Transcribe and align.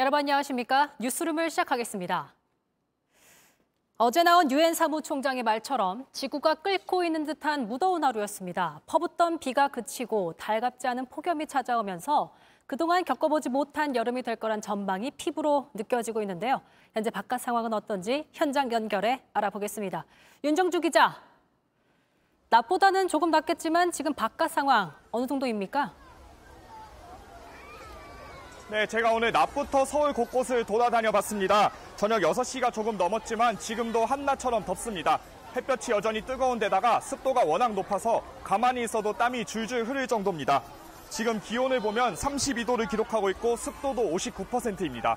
여러분 0.00 0.20
안녕하십니까? 0.20 0.94
뉴스룸을 0.98 1.50
시작하겠습니다. 1.50 2.32
어제 3.98 4.22
나온 4.22 4.50
유엔 4.50 4.72
사무총장의 4.72 5.42
말처럼 5.42 6.06
지구가 6.10 6.54
끓고 6.54 7.04
있는 7.04 7.26
듯한 7.26 7.68
무더운 7.68 8.02
하루였습니다. 8.02 8.80
퍼붓던 8.86 9.40
비가 9.40 9.68
그치고 9.68 10.32
달갑지 10.38 10.88
않은 10.88 11.04
폭염이 11.04 11.46
찾아오면서 11.46 12.34
그동안 12.66 13.04
겪어보지 13.04 13.50
못한 13.50 13.94
여름이 13.94 14.22
될 14.22 14.36
거란 14.36 14.62
전망이 14.62 15.10
피부로 15.10 15.68
느껴지고 15.74 16.22
있는데요. 16.22 16.62
현재 16.94 17.10
바깥 17.10 17.42
상황은 17.42 17.74
어떤지 17.74 18.26
현장 18.32 18.72
연결해 18.72 19.20
알아보겠습니다. 19.34 20.06
윤정주 20.44 20.80
기자, 20.80 21.20
낮보다는 22.48 23.06
조금 23.08 23.30
낫겠지만 23.30 23.92
지금 23.92 24.14
바깥 24.14 24.50
상황 24.50 24.94
어느 25.10 25.26
정도입니까? 25.26 25.92
네, 28.70 28.86
제가 28.86 29.10
오늘 29.10 29.32
낮부터 29.32 29.84
서울 29.84 30.12
곳곳을 30.12 30.62
돌아다녀 30.62 31.10
봤습니다. 31.10 31.72
저녁 31.96 32.20
6시가 32.20 32.72
조금 32.72 32.96
넘었지만 32.96 33.58
지금도 33.58 34.06
한낮처럼 34.06 34.64
덥습니다. 34.64 35.18
햇볕이 35.56 35.90
여전히 35.90 36.24
뜨거운 36.24 36.56
데다가 36.60 37.00
습도가 37.00 37.42
워낙 37.44 37.72
높아서 37.72 38.22
가만히 38.44 38.84
있어도 38.84 39.12
땀이 39.12 39.44
줄줄 39.44 39.82
흐를 39.82 40.06
정도입니다. 40.06 40.62
지금 41.08 41.40
기온을 41.40 41.80
보면 41.80 42.14
32도를 42.14 42.88
기록하고 42.88 43.28
있고 43.30 43.56
습도도 43.56 44.02
59%입니다. 44.02 45.16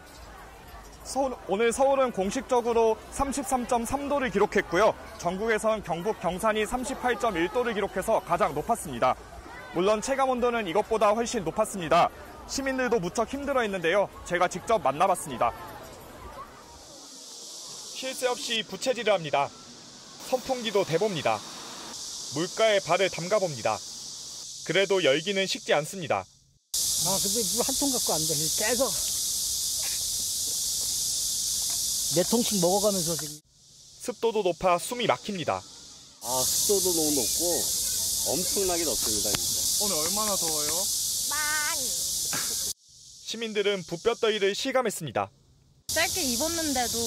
서울, 1.04 1.36
오늘 1.48 1.72
서울은 1.72 2.12
공식적으로 2.12 2.98
33.3도를 3.12 4.32
기록했고요. 4.34 4.96
전국에선 5.20 5.84
경북 5.84 6.20
경산이 6.20 6.64
38.1도를 6.64 7.76
기록해서 7.76 8.20
가장 8.22 8.56
높았습니다. 8.56 9.14
물론 9.76 10.02
체감 10.02 10.30
온도는 10.30 10.68
이것보다 10.68 11.10
훨씬 11.10 11.44
높았습니다. 11.44 12.10
시민들도 12.48 13.00
무척 13.00 13.30
힘들어 13.30 13.62
했는데요. 13.62 14.10
제가 14.28 14.48
직접 14.48 14.80
만나봤습니다. 14.80 15.52
쉴 17.96 18.14
새 18.14 18.28
없이 18.28 18.64
부채질을 18.68 19.14
합니다. 19.14 19.50
선풍기도 20.30 20.84
대봅니다. 20.84 21.40
물가에 22.36 22.80
발을 22.80 23.10
담가봅니다. 23.10 23.78
그래도 24.66 25.04
열기는 25.04 25.46
식지 25.48 25.74
않습니다. 25.74 26.18
아, 27.06 27.20
근데 27.22 27.42
물 27.54 27.64
한 27.64 27.76
통 27.80 27.92
갖고 27.92 28.14
앉아. 28.14 28.34
계속. 28.60 28.92
몇 32.16 32.30
통씩 32.30 32.62
먹어가면서 32.62 33.16
지금. 33.16 33.40
습도도 34.02 34.44
높아 34.44 34.78
숨이 34.80 35.08
막힙니다. 35.08 35.62
아, 36.24 36.44
습도도 36.46 36.94
너무 36.94 37.12
높고 37.12 37.64
엄청나게 38.28 38.84
덥습니다, 38.86 39.32
진짜. 39.32 39.86
오늘 39.86 39.96
얼마나 39.98 40.36
더워요? 40.36 40.72
시민들은 43.34 43.82
부볕더위를 43.88 44.54
실감했습니다. 44.54 45.32
짧게 45.88 46.22
입었는데도 46.22 46.98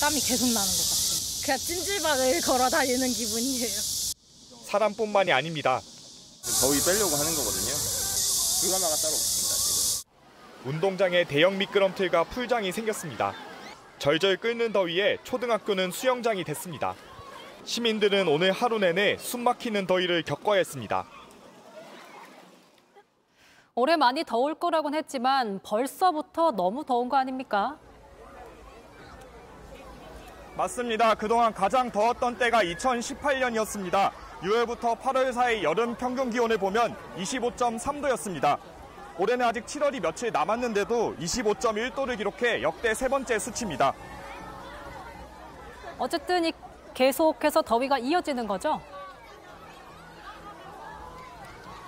땀이 0.00 0.18
계속 0.18 0.46
나는 0.46 0.66
것 0.66 0.82
같아요. 0.82 1.44
그냥 1.44 1.58
찜질방을 1.58 2.40
걸어 2.42 2.68
다니는 2.68 3.08
기분이에요. 3.08 3.68
사람뿐만이 4.66 5.30
아닙니다. 5.30 5.80
더위 6.60 6.80
빼려고 6.84 7.14
하는 7.14 7.32
거거든요. 7.36 7.72
불가마가 8.60 8.96
따로 8.96 9.14
없습니다, 9.14 9.54
지금. 9.54 10.68
운동장에 10.68 11.24
대형 11.24 11.58
미끄럼틀과 11.58 12.24
풀장이 12.24 12.72
생겼습니다. 12.72 13.32
절절 14.00 14.38
끓는 14.38 14.72
더위에 14.72 15.18
초등학교는 15.22 15.92
수영장이 15.92 16.42
됐습니다. 16.42 16.96
시민들은 17.64 18.26
오늘 18.26 18.50
하루 18.50 18.80
내내 18.80 19.16
숨막히는 19.18 19.86
더위를 19.86 20.24
겪어야 20.24 20.58
했습니다. 20.58 21.06
올해 23.78 23.94
많이 23.94 24.24
더울 24.24 24.54
거라곤 24.54 24.94
했지만 24.94 25.60
벌써부터 25.62 26.52
너무 26.52 26.82
더운 26.82 27.10
거 27.10 27.18
아닙니까? 27.18 27.76
맞습니다. 30.56 31.14
그동안 31.14 31.52
가장 31.52 31.90
더웠던 31.90 32.38
때가 32.38 32.64
2018년이었습니다. 32.64 34.12
6월부터 34.40 34.98
8월 34.98 35.30
사이 35.30 35.62
여름 35.62 35.94
평균 35.94 36.30
기온을 36.30 36.56
보면 36.56 36.96
25.3도였습니다. 37.18 38.56
올해는 39.18 39.44
아직 39.44 39.66
7월이 39.66 40.00
며칠 40.00 40.32
남았는데도 40.32 41.16
25.1도를 41.16 42.16
기록해 42.16 42.62
역대 42.62 42.94
세 42.94 43.08
번째 43.08 43.38
수치입니다. 43.38 43.92
어쨌든 45.98 46.46
이 46.46 46.52
계속해서 46.94 47.60
더위가 47.60 47.98
이어지는 47.98 48.46
거죠? 48.46 48.80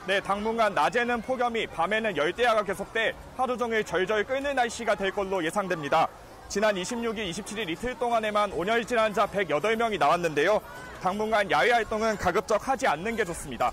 네, 0.09 0.23
당분간 0.23 0.73
낮에는 0.73 1.21
폭염이, 1.21 1.67
밤에는 1.67 2.17
열대야가 2.17 2.63
계속돼 2.63 3.13
하루 3.37 3.59
종일 3.59 3.85
절절 3.85 4.25
끓는 4.25 4.55
날씨가 4.55 4.95
될 4.95 5.11
걸로 5.11 5.45
예상됩니다. 5.45 6.09
지난 6.49 6.77
26일, 6.77 7.29
27일 7.29 7.69
이틀 7.69 7.95
동안에만 7.99 8.53
온열 8.53 8.87
질환자 8.87 9.27
108명이 9.27 9.99
나왔는데요. 9.99 10.63
당분간 11.03 11.51
야외 11.51 11.73
활동은 11.73 12.17
가급적 12.17 12.67
하지 12.67 12.87
않는 12.87 13.17
게 13.17 13.25
좋습니다. 13.27 13.71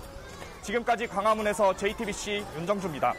지금까지 0.60 1.06
광화문에서 1.06 1.74
JTBC 1.74 2.44
윤정주입니다. 2.58 3.14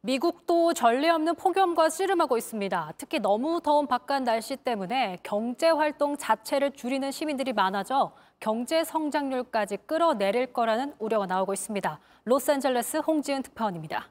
미국도 0.00 0.74
전례 0.74 1.10
없는 1.10 1.36
폭염과 1.36 1.90
씨름하고 1.90 2.36
있습니다. 2.36 2.94
특히 2.98 3.20
너무 3.20 3.60
더운 3.62 3.86
바깥 3.86 4.24
날씨 4.24 4.56
때문에 4.56 5.18
경제 5.22 5.68
활동 5.68 6.16
자체를 6.16 6.72
줄이는 6.72 7.12
시민들이 7.12 7.52
많아져 7.52 8.12
경제 8.42 8.82
성장률까지 8.82 9.78
끌어내릴 9.86 10.52
거라는 10.52 10.94
우려가 10.98 11.26
나오고 11.26 11.52
있습니다. 11.52 12.00
로스앤젤레스 12.24 12.96
홍지은 12.96 13.44
특파원입니다. 13.44 14.10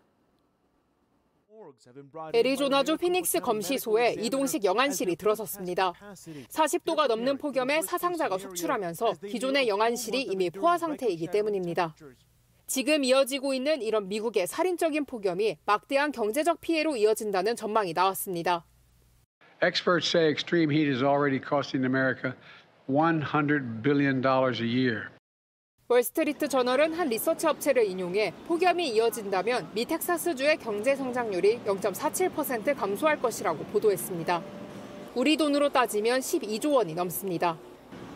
애리조나주 2.33 2.95
피닉스 2.95 3.41
검시소에 3.41 4.15
이동식 4.19 4.63
영안실이 4.63 5.17
들어섰습니다. 5.17 5.91
40도가 5.91 7.07
넘는 7.07 7.39
폭염에 7.39 7.81
사상자가 7.81 8.37
속출하면서 8.37 9.15
기존의 9.27 9.67
영안실이 9.67 10.21
이미 10.21 10.49
포화 10.49 10.77
상태이기 10.77 11.27
때문입니다. 11.27 11.93
지금 12.67 13.03
이어지고 13.03 13.53
있는 13.53 13.81
이런 13.81 14.07
미국의 14.07 14.47
살인적인 14.47 15.07
폭염이 15.07 15.57
막대한 15.65 16.13
경제적 16.13 16.61
피해로 16.61 16.95
이어진다는 16.95 17.57
전망이 17.57 17.91
나왔습니다. 17.91 18.65
Experts 19.61 20.07
say 20.07 20.31
extreme 20.31 20.71
heat 20.71 20.87
is 20.87 21.03
already 21.03 21.37
costing 21.37 21.85
America 21.85 22.33
$100 22.91 23.81
billion 23.81 24.21
a 24.25 24.67
year. 24.67 25.09
월스트리트 25.87 26.47
저널은 26.47 26.93
한 26.93 27.09
리서치 27.09 27.47
업체를 27.47 27.85
인용해 27.85 28.33
폭염이 28.47 28.89
이어진다면 28.89 29.71
미 29.73 29.85
텍사스주의 29.85 30.57
경제 30.57 30.95
성장률이 30.95 31.59
0.47% 31.65 32.75
감소할 32.77 33.21
것이라고 33.21 33.65
보도했습니다. 33.65 34.41
우리 35.15 35.35
돈으로 35.35 35.67
따지면 35.69 36.21
12조 36.21 36.75
원이 36.75 36.93
넘습니다. 36.93 37.57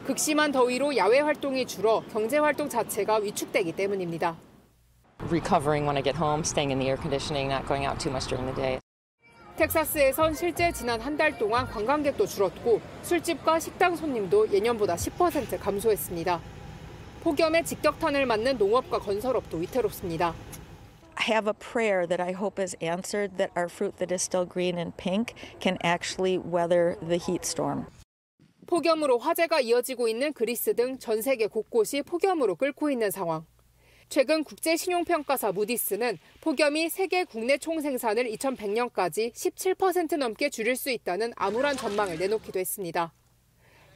극심한 0.06 0.54
더위로 0.54 0.96
야외 0.96 1.20
활동이 1.20 1.66
줄어 1.66 2.02
경제 2.12 2.38
활동 2.38 2.70
자체가 2.70 3.18
위축되기 3.18 3.74
때문입니다. 3.74 4.38
recovering 5.30 5.86
when 5.86 5.98
I 5.98 6.02
get 6.02 6.16
home, 6.16 6.44
staying 6.44 6.72
in 6.72 6.80
the 6.80 6.88
air 6.88 6.98
conditioning, 6.98 7.50
not 7.50 7.68
going 7.68 7.86
out 7.86 8.00
too 8.00 8.12
much 8.12 8.28
during 8.28 8.46
the 8.46 8.56
day. 8.56 8.85
텍사스에선 9.56 10.34
실제 10.34 10.72
지난 10.72 11.00
한 11.02 11.16
달 11.16 11.38
동안 11.38 11.66
관광객도 11.66 12.26
줄었고 12.28 12.82
술집과 13.04 13.60
식당 13.60 13.96
손님도 13.96 14.52
예년보다 14.52 14.96
10% 14.96 15.58
감소했습니다. 15.60 16.42
폭염에 17.24 17.64
직격탄을 17.64 18.26
맞는 18.26 18.58
농업과 18.58 19.00
건설업도 19.00 19.58
위태롭습니다. 19.58 20.36
I 21.16 21.26
have 21.30 21.48
a 21.48 21.54
prayer 21.54 22.06
that 22.06 22.22
I 22.22 22.34
hope 22.34 22.62
is 22.62 22.76
answered 22.84 23.38
that 23.38 23.52
our 23.56 23.70
fruit 23.70 23.96
that 23.98 24.14
is 24.14 24.22
still 24.22 24.46
green 24.46 24.78
and 24.78 24.92
pink 24.98 25.34
can 25.62 25.78
actually 25.84 26.38
weather 26.38 26.98
the 27.00 27.18
heat 27.18 27.46
storm. 27.46 27.86
폭염으로 28.68 29.20
화재가 29.20 29.62
이어지고 29.62 30.10
있는 30.10 30.34
그리스 30.34 30.76
등 30.76 31.00
전 31.00 31.22
세계 31.22 31.48
곳곳이 31.48 32.02
폭염으로 32.02 32.56
끓고 32.56 32.90
있는 32.92 33.10
상황. 33.10 33.46
최근 34.10 34.44
국제신용평가사 34.44 35.52
무디스는 35.52 36.18
폭염이 36.42 36.90
세계 36.90 37.24
국내 37.24 37.58
총생산을 37.58 38.26
2100년까지 38.32 39.34
17% 39.34 40.18
넘게 40.18 40.50
줄일 40.50 40.76
수 40.76 40.90
있다는 40.90 41.34
암울한 41.36 41.78
전망을 41.78 42.18
내놓기도 42.18 42.60
했습니다. 42.60 43.12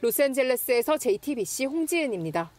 로스앤젤레스에서 0.00 0.98
JTBC 0.98 1.66
홍지은입니다. 1.66 2.50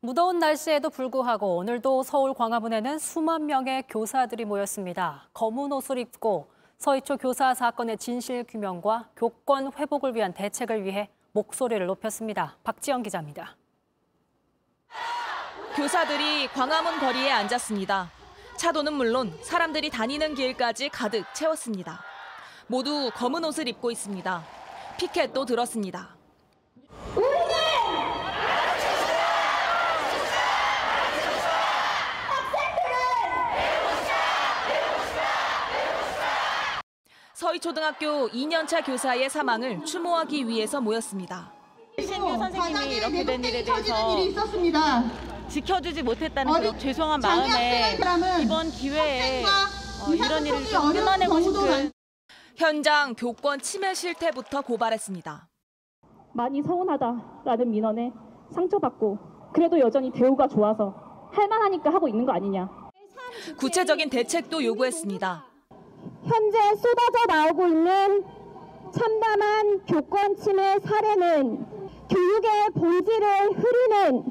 무더운 0.00 0.38
날씨에도 0.38 0.90
불구하고 0.90 1.56
오늘도 1.56 2.02
서울 2.02 2.34
광화문에는 2.34 2.98
수만 2.98 3.46
명의 3.46 3.84
교사들이 3.88 4.44
모였습니다. 4.44 5.30
검은 5.32 5.72
옷을 5.72 5.96
입고 5.98 6.48
서희초 6.76 7.16
교사 7.16 7.54
사건의 7.54 7.96
진실 7.96 8.44
규명과 8.44 9.10
교권 9.16 9.72
회복을 9.78 10.14
위한 10.14 10.34
대책을 10.34 10.84
위해 10.84 11.08
목소리를 11.32 11.86
높였습니다. 11.86 12.58
박지영 12.64 13.02
기자입니다. 13.02 13.56
교사들이 15.76 16.48
광화문 16.48 17.00
거리에 17.00 17.30
앉았습니다. 17.32 18.10
차도는 18.56 18.92
물론 18.92 19.36
사람들이 19.42 19.90
다니는 19.90 20.34
길까지 20.34 20.88
가득 20.88 21.24
채웠습니다. 21.34 22.02
모두 22.66 23.10
검은 23.14 23.44
옷을 23.44 23.68
입고 23.68 23.90
있습니다. 23.90 24.44
피켓도 24.98 25.44
들었습니다. 25.44 26.16
서희초등학교 37.34 38.28
2년차 38.30 38.86
교사의 38.86 39.28
사망을 39.28 39.84
추모하기 39.84 40.48
위해서 40.48 40.80
모였습니다. 40.80 41.53
신규 42.34 42.38
선생님이 42.38 42.96
이렇게 42.96 43.24
된 43.24 43.44
일에 43.44 43.62
대해서 43.64 44.16
지켜주지 45.48 46.02
못했다는 46.02 46.52
그런 46.52 46.78
죄송한 46.78 47.20
마음에 47.20 47.96
이번 48.42 48.70
기회에 48.70 49.44
어, 49.44 50.12
이런 50.12 50.46
일을 50.46 50.64
좀 50.66 50.92
끊어내고 50.92 51.40
싶은 51.40 51.92
현장 52.56 53.14
교권 53.14 53.60
침해 53.60 53.94
실태부터 53.94 54.62
고발했습니다. 54.62 55.48
많이 56.32 56.62
서운하다라는 56.62 57.70
민원에 57.70 58.12
상처받고 58.52 59.18
그래도 59.52 59.78
여전히 59.78 60.10
대우가 60.10 60.48
좋아서 60.48 61.30
할만하니까 61.32 61.92
하고 61.92 62.08
있는 62.08 62.24
거 62.26 62.32
아니냐. 62.32 62.68
구체적인 63.58 64.10
대책도 64.10 64.64
요구했습니다. 64.64 65.46
현재 66.24 66.58
쏟아져 66.76 67.26
나오고 67.28 67.66
있는 67.68 68.24
참담한 68.92 69.84
교권 69.86 70.36
침해 70.36 70.78
사례는 70.80 71.73
교육의 72.10 72.70
본질을 72.74 73.50
흐리는 73.52 74.24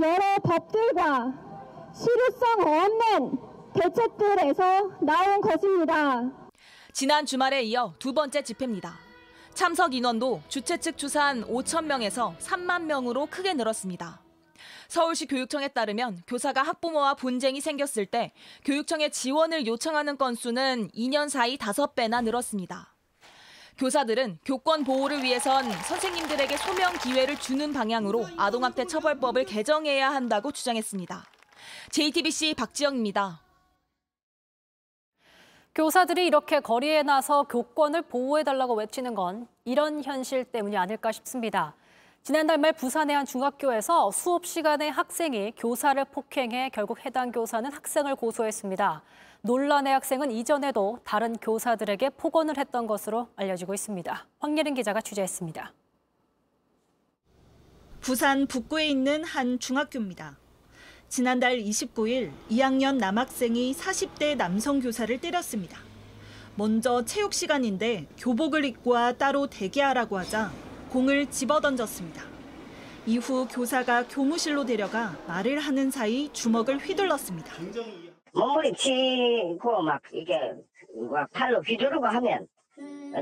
여러 0.00 0.38
법들과 0.44 1.34
실효성 1.92 2.60
없는 2.60 3.38
대책들에서 3.74 4.98
나온 5.00 5.40
것입니다. 5.40 6.22
지난 6.92 7.26
주말에 7.26 7.62
이어 7.62 7.94
두 7.98 8.12
번째 8.12 8.42
집회입니다. 8.42 8.98
참석 9.54 9.94
인원도 9.94 10.42
주최 10.48 10.76
측 10.78 10.96
추산 10.96 11.44
5천 11.44 11.84
명에서 11.84 12.34
3만 12.38 12.82
명으로 12.82 13.26
크게 13.26 13.54
늘었습니다. 13.54 14.22
서울시 14.88 15.26
교육청에 15.26 15.68
따르면 15.68 16.22
교사가 16.26 16.62
학부모와 16.62 17.14
분쟁이 17.14 17.60
생겼을 17.60 18.06
때 18.06 18.32
교육청에 18.64 19.10
지원을 19.10 19.66
요청하는 19.66 20.16
건수는 20.16 20.90
2년 20.92 21.28
사이 21.28 21.56
5배나 21.56 22.22
늘었습니다. 22.22 22.94
교사들은 23.78 24.40
교권 24.44 24.82
보호를 24.82 25.22
위해선 25.22 25.70
선생님들에게 25.70 26.56
소명 26.56 26.92
기회를 26.94 27.38
주는 27.38 27.72
방향으로 27.72 28.26
아동학대 28.36 28.86
처벌법을 28.86 29.44
개정해야 29.44 30.10
한다고 30.10 30.50
주장했습니다. 30.50 31.24
JTBC 31.90 32.54
박지영입니다. 32.54 33.40
교사들이 35.76 36.26
이렇게 36.26 36.58
거리에 36.58 37.04
나서 37.04 37.44
교권을 37.44 38.02
보호해달라고 38.02 38.74
외치는 38.74 39.14
건 39.14 39.46
이런 39.64 40.02
현실 40.02 40.44
때문이 40.44 40.76
아닐까 40.76 41.12
싶습니다. 41.12 41.76
지난달 42.28 42.58
말 42.58 42.74
부산의 42.74 43.16
한 43.16 43.24
중학교에서 43.24 44.10
수업 44.10 44.44
시간에 44.44 44.90
학생이 44.90 45.52
교사를 45.56 46.04
폭행해 46.04 46.68
결국 46.74 47.02
해당 47.06 47.32
교사는 47.32 47.72
학생을 47.72 48.16
고소했습니다. 48.16 49.02
논란의 49.40 49.94
학생은 49.94 50.30
이전에도 50.32 50.98
다른 51.04 51.32
교사들에게 51.38 52.10
폭언을 52.10 52.58
했던 52.58 52.86
것으로 52.86 53.28
알려지고 53.34 53.72
있습니다. 53.72 54.26
황예린 54.40 54.74
기자가 54.74 55.00
취재했습니다. 55.00 55.72
부산 58.02 58.46
북구에 58.46 58.88
있는 58.88 59.24
한 59.24 59.58
중학교입니다. 59.58 60.36
지난달 61.08 61.56
29일 61.56 62.32
2학년 62.50 62.98
남학생이 62.98 63.72
40대 63.72 64.36
남성 64.36 64.80
교사를 64.80 65.18
때렸습니다. 65.18 65.78
먼저 66.56 67.06
체육 67.06 67.32
시간인데 67.32 68.06
교복을 68.18 68.66
입고 68.66 68.90
와 68.90 69.14
따로 69.14 69.46
대기하라고 69.46 70.18
하자 70.18 70.67
공을 70.88 71.26
집어던졌습니다. 71.26 72.22
이후 73.06 73.46
교사가 73.50 74.04
교무실로 74.08 74.64
데려가 74.64 75.16
말을 75.26 75.58
하는 75.60 75.90
사이 75.90 76.28
주먹을 76.32 76.78
휘둘렀습니다. 76.78 77.52
몸을 78.34 78.74
치고 78.74 79.82
막 79.82 80.00
이게 80.12 80.38
막 81.10 81.30
팔로 81.32 81.60
휘두르고 81.60 82.06
하면 82.06 82.46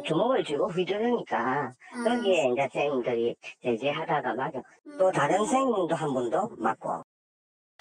주먹을 0.04 0.42
쥐고 0.44 0.66
휘두르니까 0.68 1.72
거기에 2.04 2.48
이제 2.52 2.68
선생님들이 2.72 3.36
제재하다가 3.62 4.34
맞아. 4.34 4.60
또 4.98 5.12
다른 5.12 5.36
선생님도 5.38 5.94
한 5.94 6.12
분도 6.12 6.50
맞고. 6.58 7.04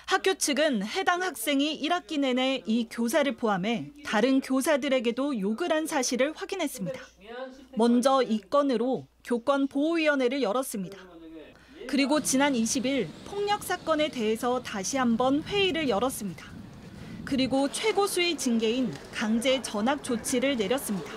학교 0.05 0.35
측은 0.35 0.85
해당 0.85 1.23
학생이 1.23 1.81
1학기 1.81 2.19
내내 2.19 2.61
이 2.67 2.87
교사를 2.89 3.35
포함해 3.35 3.91
다른 4.05 4.39
교사들에게도 4.39 5.39
욕을 5.39 5.71
한 5.71 5.87
사실을 5.87 6.33
확인했습니다. 6.35 6.99
먼저 7.75 8.21
이 8.21 8.39
건으로 8.39 9.07
교권 9.23 9.67
보호위원회를 9.67 10.43
열었습니다. 10.43 10.97
그리고 11.87 12.21
지난 12.21 12.53
20일 12.53 13.07
폭력 13.25 13.63
사건에 13.63 14.09
대해서 14.09 14.61
다시 14.61 14.97
한번 14.97 15.41
회의를 15.43 15.89
열었습니다. 15.89 16.45
그리고 17.23 17.71
최고수의 17.71 18.37
징계인 18.37 18.93
강제 19.11 19.59
전학 19.63 20.03
조치를 20.03 20.57
내렸습니다. 20.57 21.11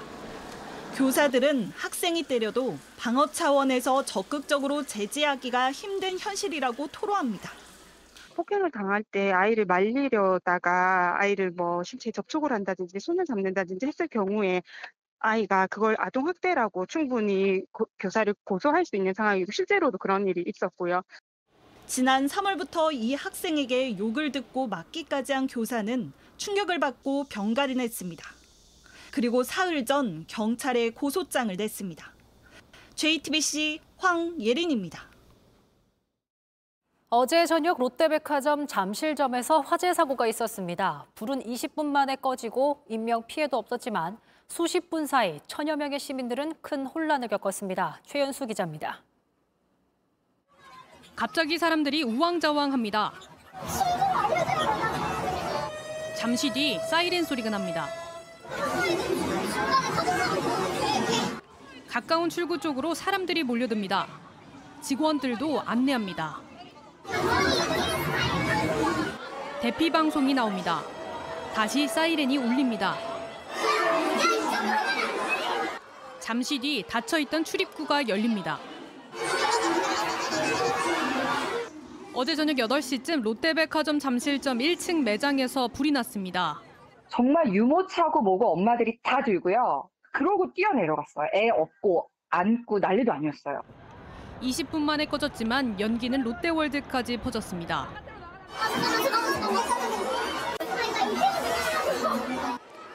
교사들은 0.97 1.73
학생이 1.77 2.23
때려도 2.23 2.79
방어 2.97 3.31
차원에서 3.31 4.07
적극적으로 4.07 4.85
제재하기가 4.85 5.73
힘든 5.73 6.19
현실이라고 6.19 6.89
토로합니다. 6.89 7.58
폭행을 8.39 8.71
당할 8.71 9.03
때 9.03 9.33
아이를 9.33 9.65
말리려다가 9.65 11.17
아이를 11.21 11.51
뭐 11.51 11.83
신체 11.83 12.13
접촉을 12.13 12.53
한다든지 12.53 13.01
손을 13.01 13.25
잡는다든지 13.25 13.85
했을 13.85 14.07
경우에 14.07 14.63
아이가 15.19 15.67
그걸 15.67 15.97
아동학대라고 15.99 16.87
충분히 16.87 17.63
고, 17.73 17.87
교사를 17.99 18.33
고소할 18.45 18.85
수 18.85 18.95
있는 18.95 19.13
상황이고 19.13 19.51
실제로도 19.51 19.99
그런 19.99 20.29
일이 20.29 20.45
있었고요. 20.47 21.03
지난 21.89 22.27
3월부터 22.27 22.93
이 22.93 23.15
학생에게 23.15 23.99
욕을 23.99 24.31
듣고 24.31 24.69
맞기까지 24.69 25.33
한 25.33 25.49
교사는 25.49 26.13
충격을 26.37 26.79
받고 26.79 27.25
병가를 27.25 27.75
냈습니다. 27.75 28.25
그리고 29.11 29.43
사흘 29.43 29.85
전 29.85 30.27
경찰에 30.29 30.91
고소장을 30.91 31.57
냈습니다. 31.57 32.13
JTBC 32.95 33.81
황예린입니다. 33.97 35.08
어제 37.11 37.47
저녁 37.47 37.79
롯데백화점 37.79 38.67
잠실점에서 38.67 39.61
화재 39.61 39.95
사고가 39.95 40.27
있었습니다. 40.27 41.07
불은 41.15 41.43
20분 41.43 41.87
만에 41.87 42.17
꺼지고 42.17 42.85
인명 42.87 43.27
피해도 43.27 43.57
없었지만 43.57 44.19
수십 44.47 44.91
분 44.91 45.07
사이 45.07 45.41
천여 45.47 45.77
명의 45.77 45.99
시민들은 45.99 46.57
큰 46.61 46.85
혼란을 46.85 47.29
겪었습니다. 47.29 48.01
최연수 48.05 48.47
기자입니다. 48.47 49.01
갑자기 51.17 51.57
사람들이 51.57 52.03
우왕좌왕합니다. 52.03 53.13
잠시 56.15 56.53
뒤 56.53 56.79
사이렌 56.91 57.25
소리가 57.25 57.49
납니다. 57.49 57.87
가까운 61.89 62.29
출구 62.29 62.59
쪽으로 62.59 62.93
사람들이 62.93 63.45
몰려듭니다. 63.45 64.07
직원들도 64.83 65.63
안내합니다. 65.63 66.48
대피 69.61 69.91
방송이 69.91 70.35
나옵니다. 70.35 70.83
다시 71.55 71.89
사이렌이 71.89 72.39
울립니다. 72.39 72.95
잠시 76.21 76.59
뒤 76.59 76.85
닫혀있던 76.87 77.45
출입구가 77.45 78.09
열립니다. 78.09 78.59
어제 82.15 82.35
저녁 82.35 82.57
8시쯤 82.57 83.23
롯데백화점 83.23 83.99
잠실점 83.99 84.59
1층 84.59 85.03
매장에서 85.03 85.69
불이 85.69 85.93
났습니다. 85.93 86.61
정말 87.09 87.53
유모차고 87.53 88.23
뭐고 88.23 88.53
엄마들이 88.53 88.99
다 89.03 89.23
들고요. 89.23 89.89
그러고 90.13 90.53
뛰어내려갔어요. 90.53 91.29
애 91.35 91.49
업고 91.51 92.09
안고 92.31 92.79
난리도 92.81 93.13
아니었어요. 93.13 93.63
20분 94.43 94.81
만에 94.81 95.05
꺼졌지만 95.07 95.79
연기는 95.81 96.21
롯데월드까지 96.23 97.17
퍼졌습니다. 97.19 97.89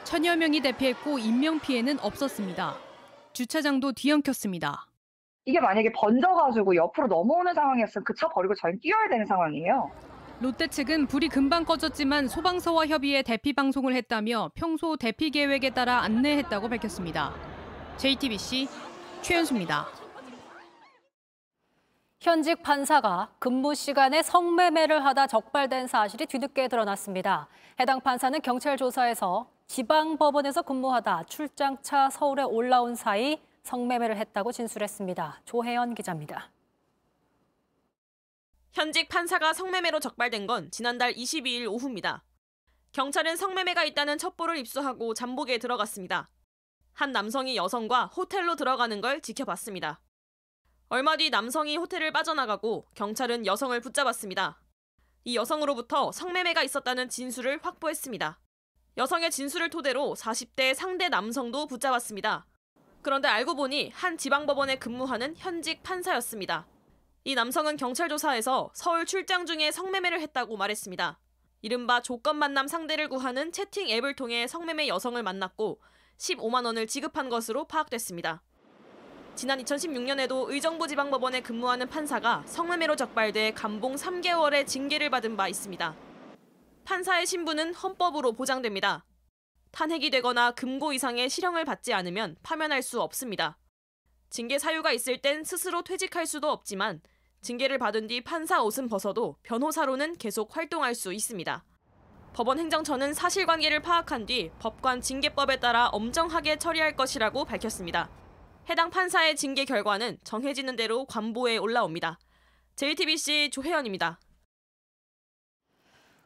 천여 0.04 0.36
명이 0.36 0.60
대피했고 0.60 1.18
인명 1.18 1.58
피해는 1.58 1.98
없었습니다. 2.00 2.76
주차장도 3.32 3.92
뒤엉켰습니다. 3.92 4.86
이게 5.46 5.60
만약에 5.60 5.92
번져가지고 5.92 6.76
옆으로 6.76 7.06
넘어오는 7.08 7.52
상황이었으면 7.52 8.04
그 8.04 8.14
차 8.14 8.28
버리고 8.28 8.54
저희는 8.54 8.80
뛰어야 8.80 9.08
되는 9.10 9.26
상황이에요. 9.26 9.90
롯데 10.40 10.66
측은 10.66 11.06
불이 11.06 11.28
금방 11.28 11.64
꺼졌지만 11.64 12.28
소방서와 12.28 12.86
협의해 12.86 13.22
대피 13.22 13.52
방송을 13.52 13.94
했다며 13.94 14.50
평소 14.54 14.96
대피 14.96 15.30
계획에 15.30 15.70
따라 15.70 16.02
안내했다고 16.02 16.68
밝혔습니다. 16.68 17.34
JTBC 17.98 18.68
최연수입니다. 19.22 19.86
현직 22.24 22.62
판사가 22.62 23.30
근무 23.38 23.74
시간에 23.74 24.22
성매매를 24.22 25.04
하다 25.04 25.26
적발된 25.26 25.86
사실이 25.86 26.24
뒤늦게 26.24 26.68
드러났습니다. 26.68 27.48
해당 27.78 28.00
판사는 28.00 28.40
경찰 28.40 28.78
조사에서 28.78 29.50
지방법원에서 29.66 30.62
근무하다 30.62 31.24
출장차 31.24 32.08
서울에 32.08 32.42
올라온 32.42 32.94
사이 32.94 33.42
성매매를 33.64 34.16
했다고 34.16 34.52
진술했습니다. 34.52 35.42
조혜연 35.44 35.94
기자입니다. 35.94 36.50
현직 38.72 39.10
판사가 39.10 39.52
성매매로 39.52 40.00
적발된 40.00 40.46
건 40.46 40.70
지난달 40.70 41.12
22일 41.12 41.70
오후입니다. 41.70 42.24
경찰은 42.92 43.36
성매매가 43.36 43.84
있다는 43.84 44.16
첩보를 44.16 44.56
입수하고 44.56 45.12
잠복에 45.12 45.58
들어갔습니다. 45.58 46.30
한 46.94 47.12
남성이 47.12 47.54
여성과 47.56 48.06
호텔로 48.06 48.56
들어가는 48.56 49.02
걸 49.02 49.20
지켜봤습니다. 49.20 50.00
얼마 50.94 51.16
뒤 51.16 51.28
남성이 51.28 51.76
호텔을 51.76 52.12
빠져나가고 52.12 52.86
경찰은 52.94 53.46
여성을 53.46 53.80
붙잡았습니다. 53.80 54.60
이 55.24 55.34
여성으로부터 55.34 56.12
성매매가 56.12 56.62
있었다는 56.62 57.08
진술을 57.08 57.58
확보했습니다. 57.60 58.38
여성의 58.96 59.32
진술을 59.32 59.70
토대로 59.70 60.14
40대 60.16 60.72
상대 60.72 61.08
남성도 61.08 61.66
붙잡았습니다. 61.66 62.46
그런데 63.02 63.26
알고 63.26 63.56
보니 63.56 63.90
한 63.92 64.16
지방법원에 64.16 64.78
근무하는 64.78 65.34
현직 65.36 65.82
판사였습니다. 65.82 66.68
이 67.24 67.34
남성은 67.34 67.76
경찰 67.76 68.08
조사에서 68.08 68.70
서울 68.72 69.04
출장 69.04 69.46
중에 69.46 69.72
성매매를 69.72 70.20
했다고 70.20 70.56
말했습니다. 70.56 71.18
이른바 71.62 72.02
조건 72.02 72.36
만남 72.36 72.68
상대를 72.68 73.08
구하는 73.08 73.50
채팅 73.50 73.90
앱을 73.90 74.14
통해 74.14 74.46
성매매 74.46 74.86
여성을 74.86 75.20
만났고 75.20 75.80
15만 76.18 76.64
원을 76.66 76.86
지급한 76.86 77.30
것으로 77.30 77.64
파악됐습니다. 77.64 78.44
지난 79.36 79.58
2016년에도 79.58 80.48
의정부 80.48 80.86
지방법원에 80.86 81.40
근무하는 81.40 81.88
판사가 81.88 82.44
성매매로 82.46 82.94
적발돼 82.94 83.52
감봉 83.54 83.96
3개월의 83.96 84.64
징계를 84.64 85.10
받은 85.10 85.36
바 85.36 85.48
있습니다. 85.48 85.94
판사의 86.84 87.26
신분은 87.26 87.74
헌법으로 87.74 88.32
보장됩니다. 88.32 89.04
탄핵이 89.72 90.10
되거나 90.10 90.52
금고 90.52 90.92
이상의 90.92 91.28
실형을 91.28 91.64
받지 91.64 91.92
않으면 91.92 92.36
파면할 92.44 92.80
수 92.80 93.02
없습니다. 93.02 93.58
징계 94.30 94.60
사유가 94.60 94.92
있을 94.92 95.20
땐 95.20 95.42
스스로 95.42 95.82
퇴직할 95.82 96.26
수도 96.26 96.50
없지만 96.50 97.00
징계를 97.40 97.78
받은 97.78 98.06
뒤 98.06 98.22
판사 98.22 98.62
옷은 98.62 98.88
벗어도 98.88 99.36
변호사로는 99.42 100.16
계속 100.16 100.56
활동할 100.56 100.94
수 100.94 101.12
있습니다. 101.12 101.64
법원 102.34 102.60
행정처는 102.60 103.12
사실관계를 103.12 103.82
파악한 103.82 104.26
뒤 104.26 104.52
법관 104.60 105.00
징계법에 105.00 105.58
따라 105.58 105.88
엄정하게 105.88 106.58
처리할 106.58 106.94
것이라고 106.94 107.44
밝혔습니다. 107.44 108.08
해당 108.68 108.88
판사의 108.88 109.36
징계 109.36 109.64
결과는 109.64 110.18
정해지는 110.24 110.76
대로 110.76 111.04
관보에 111.04 111.58
올라옵니다. 111.58 112.18
JTBC 112.76 113.50
조혜연입니다. 113.52 114.18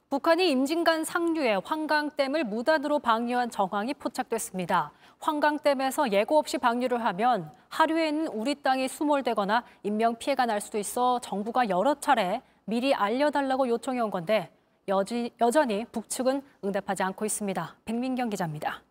북한이 0.09 0.49
임진간 0.51 1.05
상류의 1.05 1.61
환강댐을 1.65 2.45
무단으로 2.45 3.01
방류한 3.01 3.51
정황이 3.51 3.93
포착됐습니다. 3.93 4.93
환강댐에서 5.21 6.13
예고 6.13 6.39
없이 6.39 6.59
방류를 6.59 7.05
하면 7.05 7.53
하류에는 7.69 8.29
우리 8.29 8.55
땅이 8.55 8.89
수몰되거나 8.89 9.65
인명 9.83 10.17
피해가 10.17 10.47
날 10.47 10.61
수도 10.61 10.79
있어 10.79 11.19
정부가 11.19 11.69
여러 11.69 11.95
차례 11.97 12.41
미리 12.65 12.95
알려달라고 12.95 13.69
요청해 13.69 14.01
온 14.01 14.11
건데 14.11 14.51
여지, 14.87 15.31
여전히 15.41 15.85
북측은 15.93 16.41
응답하지 16.65 17.03
않고 17.03 17.27
있습니다. 17.27 17.77
백민경 17.85 18.31
기자입니다. 18.31 18.83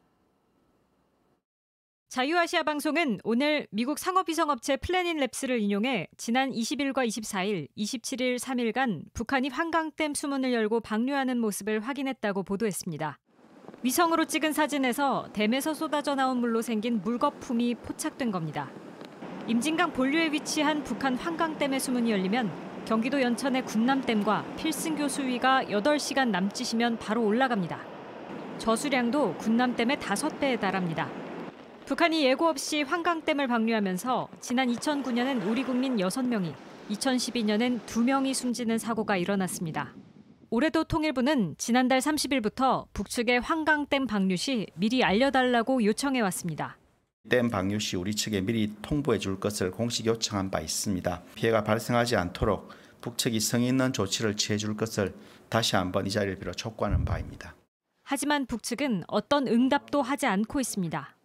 자유아시아 2.09 2.63
방송은 2.63 3.19
오늘 3.25 3.67
미국 3.69 3.99
상업위성업체 3.99 4.77
플래닛랩스를 4.77 5.59
인용해 5.59 6.07
지난 6.15 6.51
20일과 6.51 7.05
24일, 7.05 7.67
27일 7.77 8.39
3일간 8.39 9.01
북한이 9.13 9.49
한강댐 9.49 10.13
수문을 10.13 10.53
열고 10.53 10.79
방류하는 10.79 11.37
모습을 11.37 11.81
확인했다고 11.81 12.43
보도했습니다. 12.43 13.19
위성으로 13.83 14.23
찍은 14.23 14.53
사진에서 14.53 15.27
댐에서 15.33 15.73
쏟아져 15.73 16.15
나온 16.15 16.37
물로 16.37 16.61
생긴 16.61 17.01
물거품이 17.01 17.75
포착된 17.75 18.31
겁니다. 18.31 18.71
임진강 19.47 19.91
본류에 19.91 20.31
위치한 20.31 20.85
북한 20.85 21.17
환강댐의 21.17 21.81
수문이 21.81 22.09
열리면 22.09 22.85
경기도 22.85 23.21
연천의 23.21 23.65
군남댐과 23.65 24.55
필승교 24.55 25.09
수위가 25.09 25.65
8시간 25.65 26.29
남짓이면 26.29 26.99
바로 26.99 27.25
올라갑니다. 27.25 27.85
저수량도 28.59 29.35
군남댐의 29.35 29.97
5배에 29.97 30.57
달합니다. 30.57 31.26
북한이 31.87 32.25
예고 32.25 32.49
없이 32.49 32.81
환강댐을 32.81 33.47
방류하면서 33.47 34.27
지난 34.41 34.67
2009년엔 34.67 35.47
우리 35.47 35.63
국민 35.63 35.95
6명이, 35.95 36.53
2012년엔 36.89 37.79
2명이 37.85 38.33
숨지는 38.33 38.77
사고가 38.77 39.15
일어났습니다. 39.15 39.95
올해도 40.49 40.83
통일부는 40.83 41.55
지난달 41.57 41.99
30일부터 41.99 42.87
북측의 42.91 43.39
환강댐 43.39 44.05
방류 44.05 44.35
시 44.35 44.67
미리 44.75 45.01
알려달라고 45.01 45.81
요청해 45.85 46.19
왔습니다. 46.19 46.77
댐 47.29 47.49
방류 47.49 47.79
시 47.79 47.95
우리 47.95 48.13
측에 48.13 48.41
미리 48.41 48.73
통보해 48.81 49.17
줄 49.17 49.39
것을 49.39 49.71
공식 49.71 50.07
요청한 50.07 50.51
바 50.51 50.59
있습니다. 50.59 51.23
피해가 51.35 51.63
발생하지 51.63 52.17
않도록 52.17 52.67
북측이 52.99 53.39
성의 53.39 53.69
있는 53.69 53.93
조치를 53.93 54.35
취해 54.35 54.57
줄 54.57 54.75
것을 54.75 55.15
다시 55.47 55.77
한번 55.77 56.05
이 56.05 56.09
자리를 56.09 56.37
빌어 56.37 56.51
촉구하는 56.51 57.05
바입니다. 57.05 57.55
하지만 58.03 58.45
북측은 58.45 59.05
어떤 59.07 59.47
응답도 59.47 60.01
하지 60.01 60.25
않고 60.25 60.59
있습니다. 60.59 61.16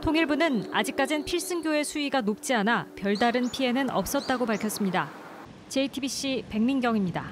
통일부는 0.00 0.72
아직까진 0.72 1.24
필승교의 1.24 1.84
수위가 1.84 2.20
높지 2.20 2.54
않아 2.54 2.88
별다른 2.96 3.50
피해는 3.50 3.90
없었다고 3.90 4.46
밝혔습니다. 4.46 5.10
JTBC 5.68 6.44
백민경입니다. 6.48 7.24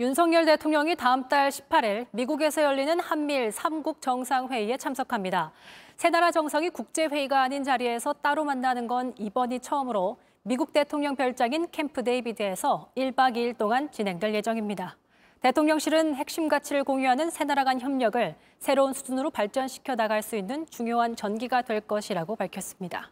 윤석열 0.00 0.44
대통령이 0.44 0.96
다음 0.96 1.28
달 1.28 1.50
18일 1.50 2.06
미국에서 2.10 2.62
열리는 2.62 2.98
한미일 2.98 3.50
3국 3.50 4.00
정상회의에 4.00 4.76
참석합니다. 4.76 5.52
세 5.96 6.10
나라 6.10 6.32
정상이 6.32 6.70
국제회의가 6.70 7.42
아닌 7.42 7.62
자리에서 7.62 8.12
따로 8.14 8.44
만나는 8.44 8.88
건 8.88 9.14
이번이 9.16 9.60
처음으로 9.60 10.18
미국 10.42 10.72
대통령 10.72 11.14
별장인 11.14 11.68
캠프 11.70 12.02
데이비드에서 12.02 12.90
1박 12.96 13.36
2일 13.36 13.56
동안 13.56 13.90
진행될 13.92 14.34
예정입니다. 14.34 14.96
대통령실은 15.44 16.14
핵심 16.14 16.48
가치를 16.48 16.84
공유하는 16.84 17.28
세 17.28 17.44
나라 17.44 17.64
간 17.64 17.78
협력을 17.78 18.34
새로운 18.60 18.94
수준으로 18.94 19.28
발전시켜 19.28 19.94
나갈 19.94 20.22
수 20.22 20.36
있는 20.36 20.64
중요한 20.70 21.16
전기가 21.16 21.60
될 21.60 21.82
것이라고 21.82 22.34
밝혔습니다. 22.36 23.10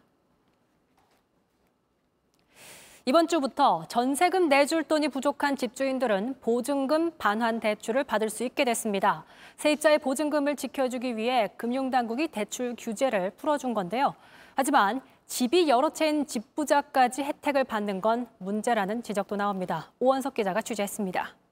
이번 3.05 3.27
주부터 3.27 3.85
전세금 3.87 4.49
내줄 4.49 4.81
돈이 4.85 5.09
부족한 5.09 5.57
집주인들은 5.57 6.37
보증금 6.41 7.11
반환 7.19 7.59
대출을 7.59 8.03
받을 8.03 8.31
수 8.31 8.43
있게 8.43 8.65
됐습니다. 8.65 9.25
세입자의 9.57 9.99
보증금을 9.99 10.55
지켜주기 10.55 11.15
위해 11.17 11.49
금융당국이 11.55 12.29
대출 12.29 12.75
규제를 12.75 13.29
풀어준 13.37 13.75
건데요. 13.75 14.15
하지만 14.55 15.01
집이 15.27 15.69
여러 15.69 15.91
채인 15.91 16.25
집부자까지 16.25 17.21
혜택을 17.21 17.63
받는 17.63 18.01
건 18.01 18.25
문제라는 18.39 19.03
지적도 19.03 19.35
나옵니다. 19.35 19.91
오원석 19.99 20.33
기자가 20.33 20.63
취재했습니다. 20.63 21.42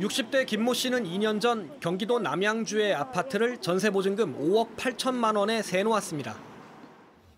60대 0.00 0.46
김모 0.46 0.72
씨는 0.72 1.04
2년 1.04 1.42
전 1.42 1.78
경기도 1.78 2.18
남양주의 2.18 2.94
아파트를 2.94 3.58
전세 3.58 3.90
보증금 3.90 4.34
5억 4.34 4.74
8천만 4.76 5.36
원에 5.36 5.60
세놓았습니다. 5.60 6.36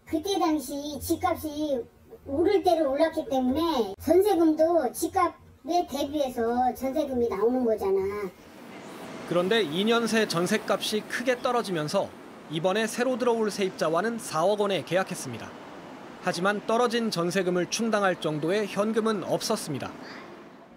그때 0.07 0.39
당시 0.39 0.73
집값이 1.01 1.83
오를 2.25 2.63
대로 2.63 2.93
올랐기 2.93 3.25
때문에 3.29 3.95
전세금도 4.01 4.93
집값에 4.93 5.87
대비해서 5.91 6.73
전세금이 6.75 7.29
나오는 7.29 7.65
거잖아. 7.65 8.31
그런데 9.29 9.65
2년 9.65 10.07
새 10.07 10.29
전세값이 10.29 11.01
크게 11.09 11.43
떨어지면서 11.43 12.09
이번에 12.53 12.87
새로 12.87 13.19
들어올 13.19 13.51
세입자와는 13.51 14.19
4억 14.19 14.61
원에 14.61 14.85
계약했습니다. 14.85 15.51
하지만 16.23 16.65
떨어진 16.69 17.11
전세금을 17.11 17.71
충당할 17.71 18.21
정도의 18.21 18.69
현금은 18.69 19.25
없었습니다. 19.25 19.91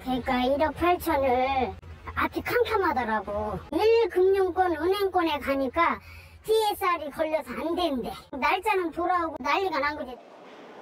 그러니까 0.05 0.33
1억 0.33 0.74
8천을 0.75 1.74
앞이 2.13 2.41
캄캄하더라고. 2.41 3.59
1금융권 3.71 4.79
은행권에 4.81 5.39
가니까 5.39 6.00
TSR이 6.45 7.09
걸려서 7.12 7.50
안 7.51 7.75
된대. 7.75 8.12
날짜는 8.31 8.91
돌아오고 8.91 9.35
난리가 9.39 9.79
난 9.79 9.97
거지. 9.97 10.12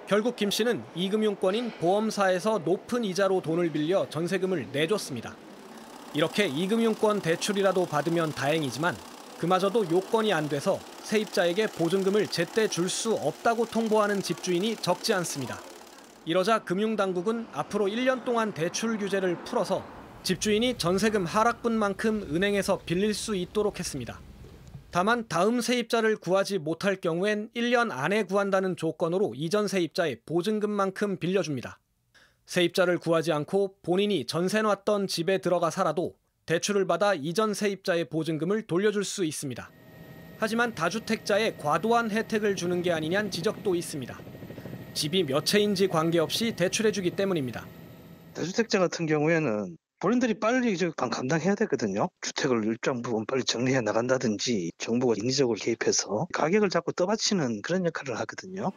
결국 0.07 0.35
김 0.35 0.51
씨는 0.51 0.83
이금융권인 0.93 1.71
보험사에서 1.79 2.59
높은 2.59 3.05
이자로 3.05 3.41
돈을 3.41 3.71
빌려 3.71 4.07
전세금을 4.09 4.67
내줬습니다. 4.73 5.33
이렇게 6.13 6.45
이금융권 6.45 7.21
대출이라도 7.21 7.85
받으면 7.85 8.33
다행이지만 8.33 8.95
그마저도 9.39 9.89
요건이 9.89 10.33
안 10.33 10.49
돼서 10.49 10.77
세입자에게 11.03 11.67
보증금을 11.67 12.27
제때 12.27 12.67
줄 12.67 12.89
수 12.89 13.13
없다고 13.13 13.65
통보하는 13.65 14.21
집주인이 14.21 14.75
적지 14.75 15.13
않습니다. 15.13 15.57
이러자 16.25 16.59
금융당국은 16.63 17.47
앞으로 17.51 17.87
1년 17.87 18.23
동안 18.23 18.53
대출 18.53 18.97
규제를 18.97 19.43
풀어서 19.43 19.85
집주인이 20.23 20.77
전세금 20.77 21.25
하락분만큼 21.25 22.33
은행에서 22.33 22.79
빌릴 22.85 23.13
수 23.13 23.35
있도록 23.35 23.77
했습니다. 23.79 24.21
다만 24.89 25.27
다음 25.27 25.59
세입자를 25.59 26.15
구하지 26.15 26.59
못할 26.59 26.95
경우엔 26.95 27.49
1년 27.55 27.91
안에 27.91 28.23
구한다는 28.23 28.77
조건으로 28.77 29.33
이전 29.35 29.67
세입자의 29.67 30.21
보증금만큼 30.25 31.17
빌려줍니다. 31.17 31.79
세입자를 32.45 32.99
구하지 32.99 33.33
않고 33.33 33.75
본인이 33.81 34.25
전세 34.25 34.61
놨던 34.61 35.07
집에 35.07 35.39
들어가 35.39 35.69
살아도 35.69 36.15
대출을 36.45 36.87
받아 36.87 37.13
이전 37.13 37.53
세입자의 37.53 38.05
보증금을 38.05 38.67
돌려줄 38.67 39.03
수 39.03 39.25
있습니다. 39.25 39.69
하지만 40.37 40.73
다주택자에 40.73 41.57
과도한 41.57 42.11
혜택을 42.11 42.55
주는 42.55 42.81
게 42.81 42.93
아니냐는 42.93 43.29
지적도 43.29 43.75
있습니다. 43.75 44.32
집이 44.93 45.23
몇 45.23 45.45
채인지 45.45 45.87
관계없이 45.87 46.55
대출해주기 46.55 47.11
때문입니다. 47.11 47.65
다주택자 48.33 48.79
같은 48.79 49.05
경우에는 49.05 49.77
본인들이 49.99 50.33
빨리 50.39 50.73
이제 50.73 50.91
감- 50.97 51.09
감당해야 51.09 51.55
되거든요. 51.55 52.09
주택을 52.21 52.65
일정 52.65 53.01
부분 53.01 53.25
빨리 53.25 53.43
정리해 53.43 53.79
나간다든지 53.81 54.71
정부가 54.77 55.13
인위적으로 55.17 55.57
개입해서 55.57 56.27
가격을 56.33 56.69
자꾸 56.69 56.91
떠받치는 56.93 57.61
그런 57.61 57.85
역할을 57.85 58.19
하거든요. 58.19 58.71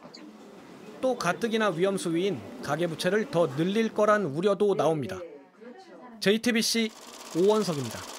또 1.01 1.17
가뜩이나 1.17 1.69
위험 1.69 1.97
수위인 1.97 2.39
가계부채를 2.63 3.29
더 3.29 3.47
늘릴 3.55 3.93
거란 3.93 4.25
우려도 4.25 4.75
나옵니다. 4.75 5.19
JTBC 6.21 6.89
오원석입니다. 7.37 8.16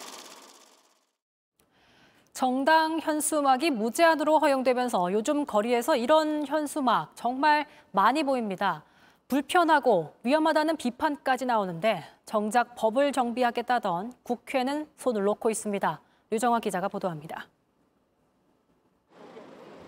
정당 2.39 3.01
현수막이 3.01 3.71
무제한으로 3.71 4.39
허용되면서 4.39 5.13
요즘 5.13 5.45
거리에서 5.45 5.97
이런 5.97 6.47
현수막 6.47 7.17
정말 7.17 7.67
많이 7.91 8.23
보입니다. 8.23 8.85
불편하고 9.27 10.15
위험하다는 10.23 10.77
비판까지 10.77 11.47
나오는데 11.47 12.05
정작 12.27 12.77
법을 12.77 13.11
정비하겠다던 13.11 14.13
국회는 14.23 14.87
손을 14.99 15.25
놓고 15.25 15.51
있습니다. 15.51 16.01
유정화 16.31 16.61
기자가 16.61 16.87
보도합니다. 16.87 17.49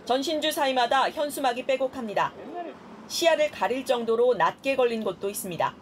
전신주 0.04 0.50
사이마다 0.50 1.09
현수막이 1.09 1.66
빼곡합니다. 1.66 2.33
시야를 3.07 3.52
가릴 3.52 3.87
정도로 3.87 4.35
낮게 4.35 4.75
걸린 4.75 5.04
곳도 5.04 5.30
있습니다. 5.30 5.73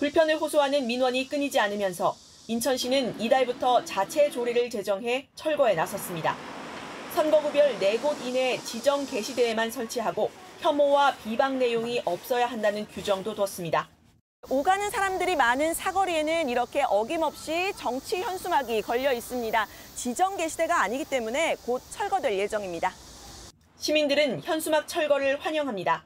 불편을 0.00 0.40
호소하는 0.40 0.88
민원이 0.88 1.28
끊이지 1.28 1.60
않으면서 1.60 2.23
인천시는 2.46 3.18
이달부터 3.20 3.86
자체 3.86 4.28
조례를 4.28 4.68
제정해 4.68 5.28
철거에 5.34 5.74
나섰습니다. 5.74 6.36
선거구별 7.14 7.78
4곳 7.78 8.22
이내 8.26 8.58
지정 8.64 9.06
게시대에만 9.06 9.70
설치하고 9.70 10.30
혐오와 10.60 11.14
비방 11.24 11.58
내용이 11.58 12.02
없어야 12.04 12.46
한다는 12.46 12.86
규정도 12.88 13.34
뒀습니다. 13.34 13.88
오가는 14.50 14.90
사람들이 14.90 15.36
많은 15.36 15.72
사거리에는 15.72 16.50
이렇게 16.50 16.82
어김없이 16.82 17.72
정치 17.78 18.20
현수막이 18.20 18.82
걸려 18.82 19.10
있습니다. 19.12 19.66
지정 19.94 20.36
게시대가 20.36 20.82
아니기 20.82 21.06
때문에 21.06 21.56
곧 21.64 21.80
철거될 21.90 22.38
예정입니다. 22.38 22.92
시민들은 23.78 24.42
현수막 24.42 24.86
철거를 24.86 25.40
환영합니다. 25.40 26.04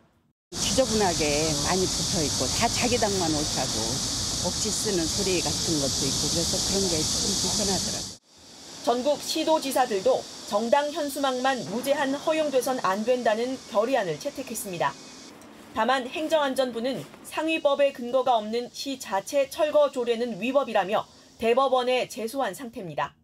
지저분하게 0.53 1.25
많이 1.67 1.85
붙어 1.85 2.23
있고 2.23 2.47
다 2.61 2.69
자기 2.69 2.97
당만 2.97 3.29
옳다고 3.29 4.18
억지 4.47 4.71
쓰는 4.71 5.05
소리 5.05 5.41
같은 5.41 5.81
것도 5.81 6.07
있고 6.07 6.23
그래서 6.31 6.57
그런 6.69 6.89
게 6.89 6.97
조금 7.03 7.27
불편하더라고요. 7.43 8.19
전국 8.85 9.21
시도지사들도 9.21 10.23
정당 10.49 10.91
현수막만 10.91 11.65
무제한 11.71 12.15
허용돼선 12.15 12.79
안 12.83 13.05
된다는 13.05 13.59
결의안을 13.71 14.19
채택했습니다. 14.19 14.93
다만 15.75 16.07
행정안전부는 16.09 17.05
상위법에 17.25 17.93
근거가 17.93 18.37
없는 18.39 18.71
시 18.73 18.99
자체 18.99 19.51
철거 19.51 19.91
조례는 19.91 20.41
위법이라며 20.41 21.07
대법원에 21.39 22.09
제소한 22.09 22.55
상태입니다. 22.55 23.15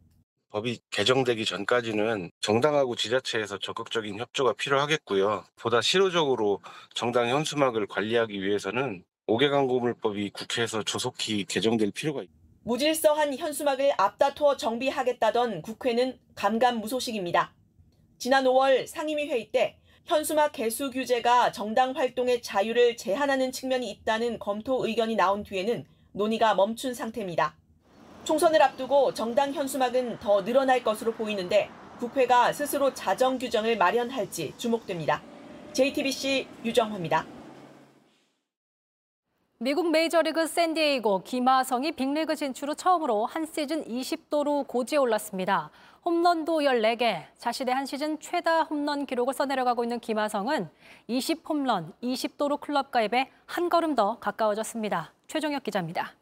법이 0.50 0.78
개정되기 0.90 1.44
전까지는 1.44 2.30
정당하고 2.40 2.94
지자체에서 2.94 3.58
적극적인 3.58 4.18
협조가 4.20 4.52
필요하겠고요. 4.52 5.44
보다 5.56 5.80
실효적으로 5.80 6.60
정당 6.94 7.28
현수막을 7.28 7.86
관리하기 7.88 8.40
위해서는 8.40 9.02
5개 9.26 9.50
광고물법이 9.50 10.30
국회에서 10.30 10.82
조속히 10.82 11.44
개정될 11.44 11.92
필요가 11.92 12.22
있습니다. 12.22 12.44
무질서한 12.64 13.36
현수막을 13.36 13.92
앞다투어 13.96 14.56
정비하겠다던 14.56 15.62
국회는 15.62 16.18
감감무소식입니다. 16.34 17.54
지난 18.18 18.44
5월 18.44 18.86
상임위 18.86 19.28
회의 19.28 19.50
때 19.50 19.78
현수막 20.06 20.52
개수 20.52 20.90
규제가 20.90 21.52
정당 21.52 21.92
활동의 21.92 22.42
자유를 22.42 22.96
제한하는 22.96 23.52
측면이 23.52 23.90
있다는 23.90 24.38
검토 24.38 24.86
의견이 24.86 25.16
나온 25.16 25.42
뒤에는 25.42 25.84
논의가 26.12 26.54
멈춘 26.54 26.94
상태입니다. 26.94 27.56
총선을 28.24 28.62
앞두고 28.62 29.14
정당 29.14 29.52
현수막은 29.52 30.18
더 30.20 30.44
늘어날 30.44 30.82
것으로 30.82 31.12
보이는데 31.12 31.70
국회가 31.98 32.52
스스로 32.52 32.92
자정 32.92 33.38
규정을 33.38 33.76
마련할지 33.76 34.54
주목됩니다. 34.56 35.22
JTBC 35.72 36.46
유정화입니다. 36.64 37.33
미국 39.58 39.90
메이저리그 39.92 40.48
샌디에이고 40.48 41.22
김하성이 41.22 41.92
빅리그 41.92 42.34
진출 42.34 42.70
후 42.70 42.74
처음으로 42.74 43.24
한 43.24 43.46
시즌 43.46 43.84
20도로 43.84 44.66
고지에 44.66 44.98
올랐습니다. 44.98 45.70
홈런도 46.04 46.58
14개, 46.58 47.24
자신의 47.38 47.72
한 47.74 47.86
시즌 47.86 48.18
최다 48.18 48.64
홈런 48.64 49.06
기록을 49.06 49.32
써내려가고 49.32 49.84
있는 49.84 50.00
김하성은 50.00 50.68
20홈런, 51.08 51.92
20도로 52.02 52.60
클럽 52.60 52.90
가입에 52.90 53.30
한 53.46 53.68
걸음 53.68 53.94
더 53.94 54.18
가까워졌습니다. 54.18 55.12
최종혁 55.28 55.62
기자입니다. 55.62 56.12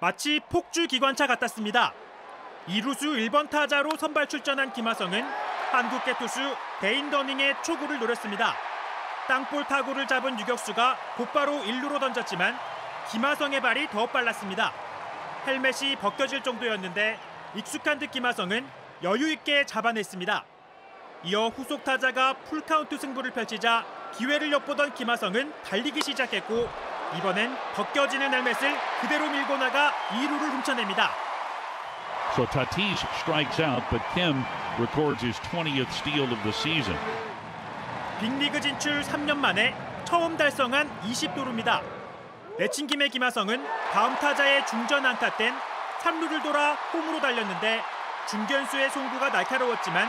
마치 0.00 0.40
폭주 0.50 0.88
기관차 0.88 1.26
같았습니다. 1.28 1.94
이루수 2.68 3.12
1번 3.12 3.48
타자로 3.48 3.90
선발 3.96 4.28
출전한 4.28 4.72
김하성은 4.72 5.22
한국계 5.70 6.18
투수 6.18 6.40
데인 6.80 7.10
더닝의 7.10 7.62
초구를 7.62 8.00
노렸습니다. 8.00 8.54
땅볼 9.28 9.64
타구를 9.64 10.06
잡은 10.06 10.38
유격수가 10.38 10.96
곧바로 11.16 11.52
1루로 11.62 11.98
던졌지만 11.98 12.56
김하성의 13.10 13.60
발이 13.60 13.88
더 13.90 14.06
빨랐습니다. 14.06 14.72
헬멧이 15.46 15.96
벗겨질 15.96 16.42
정도였는데 16.42 17.18
익숙한 17.54 17.98
듯 17.98 18.10
김하성은 18.10 18.66
여유 19.02 19.30
있게 19.32 19.64
잡아냈습니다. 19.66 20.44
이어 21.24 21.48
후속 21.48 21.84
타자가 21.84 22.34
풀카운트 22.34 22.98
승부를 22.98 23.32
펼치자 23.32 23.84
기회를 24.14 24.52
엿보던 24.52 24.94
김하성은 24.94 25.52
달리기 25.64 26.02
시작했고 26.02 26.68
이번엔 27.18 27.56
벗겨지는 27.74 28.32
헬멧을 28.32 28.76
그대로 29.00 29.28
밀고 29.28 29.56
나가 29.56 29.92
2루를 30.10 30.52
훔쳐냅니다. 30.52 31.10
So 32.32 32.44
Tatis 32.46 33.02
strikes 33.20 33.60
out, 33.60 33.82
but 33.90 34.02
Kim 34.12 34.44
records 34.78 35.22
his 35.22 35.38
20th 35.50 35.90
steal 35.90 36.30
of 36.30 36.42
the 36.42 36.52
season. 36.52 36.96
빅리그 38.20 38.60
진출 38.60 39.02
3년 39.02 39.36
만에 39.36 39.74
처음 40.06 40.36
달성한 40.38 40.88
20도루입니다. 41.02 41.82
내친 42.58 42.86
김에 42.86 43.08
김하성은 43.08 43.62
다음 43.92 44.14
타자의 44.16 44.66
중전 44.66 45.04
안타 45.04 45.36
땐 45.36 45.54
3루를 46.00 46.42
돌아 46.42 46.74
홈으로 46.92 47.20
달렸는데 47.20 47.82
중견수의 48.30 48.90
송구가 48.90 49.28
날카로웠지만 49.28 50.08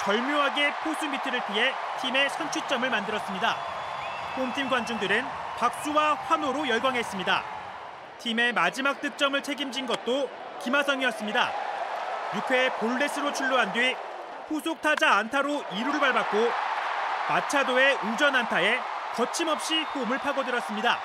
절묘하게 0.00 0.74
포수 0.84 1.08
밑을 1.08 1.32
피해 1.46 1.72
팀의 2.02 2.28
선취점을 2.28 2.88
만들었습니다. 2.90 3.56
홈팀 4.36 4.68
관중들은 4.68 5.24
박수와 5.56 6.14
환호로 6.14 6.68
열광했습니다. 6.68 7.42
팀의 8.18 8.52
마지막 8.52 9.00
득점을 9.00 9.42
책임진 9.42 9.86
것도 9.86 10.28
김하성이었습니다. 10.62 11.52
6회 12.32 12.78
볼넷으로 12.78 13.32
출루한 13.32 13.72
뒤 13.72 13.96
후속 14.48 14.82
타자 14.82 15.14
안타로 15.14 15.62
2루를 15.62 16.00
밟았고 16.00 16.65
마차도의 17.28 17.98
우전 18.04 18.34
안타에 18.36 18.78
거침없이 19.14 19.82
홈을 19.82 20.18
파고들었습니다. 20.18 20.98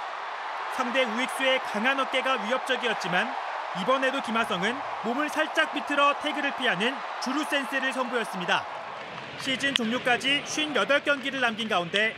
상대 0.76 1.04
우익수의 1.04 1.60
강한 1.60 2.00
어깨가 2.00 2.44
위협적이었지만 2.44 3.34
이번에도 3.82 4.22
김하성은 4.22 4.76
몸을 5.06 5.30
살짝 5.30 5.74
비틀어 5.74 6.16
태그를 6.22 6.56
피하는 6.58 6.94
주루 7.24 7.44
센스를 7.44 7.92
선보였습니다. 7.94 8.66
시즌 9.40 9.74
종료까지 9.74 10.44
58경기를 10.46 11.40
남긴 11.40 11.68
가운데 11.68 12.16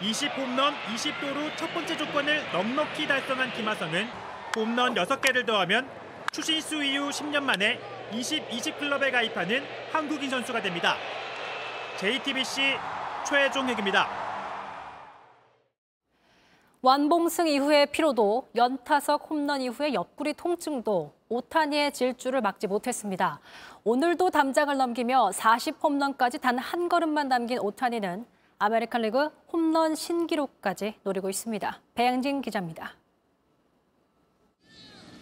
20홈런 0.00 0.74
20도로 0.94 1.56
첫 1.56 1.72
번째 1.72 1.96
조건을 1.96 2.52
넉넉히 2.52 3.06
달성한 3.06 3.52
김하성은 3.52 4.10
홈런 4.56 4.94
6개를 4.94 5.46
더하면 5.46 5.88
추신수 6.32 6.82
이후 6.84 7.08
10년 7.08 7.42
만에 7.42 7.80
20, 8.12 8.52
20 8.52 8.78
클럽에 8.78 9.10
가입하는 9.10 9.66
한국인 9.92 10.28
선수가 10.28 10.60
됩니다. 10.60 10.96
JTBC 11.96 12.76
최종혁입니다. 13.28 14.08
완봉승 16.82 17.48
이후의 17.48 17.86
피로도, 17.86 18.48
연타석 18.54 19.28
홈런 19.28 19.60
이후의 19.60 19.94
옆구리 19.94 20.34
통증도 20.34 21.12
오타니의 21.28 21.92
질주를 21.92 22.40
막지 22.40 22.68
못했습니다. 22.68 23.40
오늘도 23.82 24.30
담장을 24.30 24.76
넘기며 24.76 25.30
40홈런까지 25.34 26.40
단 26.40 26.58
한 26.58 26.88
걸음만 26.88 27.28
남긴 27.28 27.58
오타니는 27.58 28.24
아메리칸 28.58 29.02
리그 29.02 29.30
홈런 29.52 29.96
신기록까지 29.96 30.94
노리고 31.02 31.28
있습니다. 31.28 31.80
배양진 31.94 32.40
기자입니다. 32.40 32.94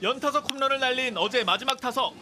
연타석 0.02 0.50
홈런을 0.50 0.80
날린 0.80 1.16
어제 1.16 1.44
마지막 1.44 1.80
타석. 1.80 2.12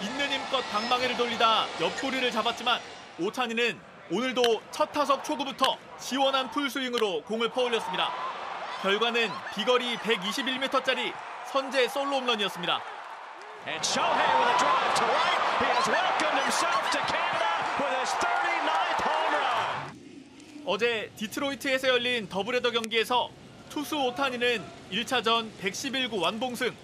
있는 0.00 0.30
힘껏 0.30 0.60
방망이를 0.70 1.16
돌리다 1.16 1.64
옆구리를 1.80 2.30
잡았지만 2.30 2.78
오타니는 3.20 3.76
오늘도 4.10 4.62
첫 4.70 4.90
타석 4.90 5.22
초구부터 5.22 5.76
시원한 6.00 6.50
풀스윙으로 6.50 7.22
공을 7.24 7.50
퍼올렸습니다. 7.50 8.10
결과는 8.80 9.28
비거리 9.54 9.96
121m짜리 9.98 11.12
선제 11.52 11.88
솔로 11.88 12.16
홈런이었습니다. 12.16 12.80
And 13.66 13.86
Shohei 13.86 14.32
with 14.38 14.48
a 14.48 14.58
drive 14.58 14.94
to 14.94 15.04
right. 15.04 15.38
He 15.58 15.66
has 15.68 15.88
welcomed 15.90 16.40
himself 16.40 16.90
to 16.90 17.00
Canada 17.04 17.48
with 17.76 17.94
his 18.00 18.10
39th 18.16 19.00
home 19.04 19.34
run. 19.34 20.64
어제 20.64 21.10
디트로이트에서 21.16 21.88
열린 21.88 22.28
더블헤더 22.30 22.70
경기에서 22.70 23.28
투수 23.68 23.98
오타니는 23.98 24.64
1차전 24.90 25.50
111구 25.60 26.22
완봉승, 26.22 26.74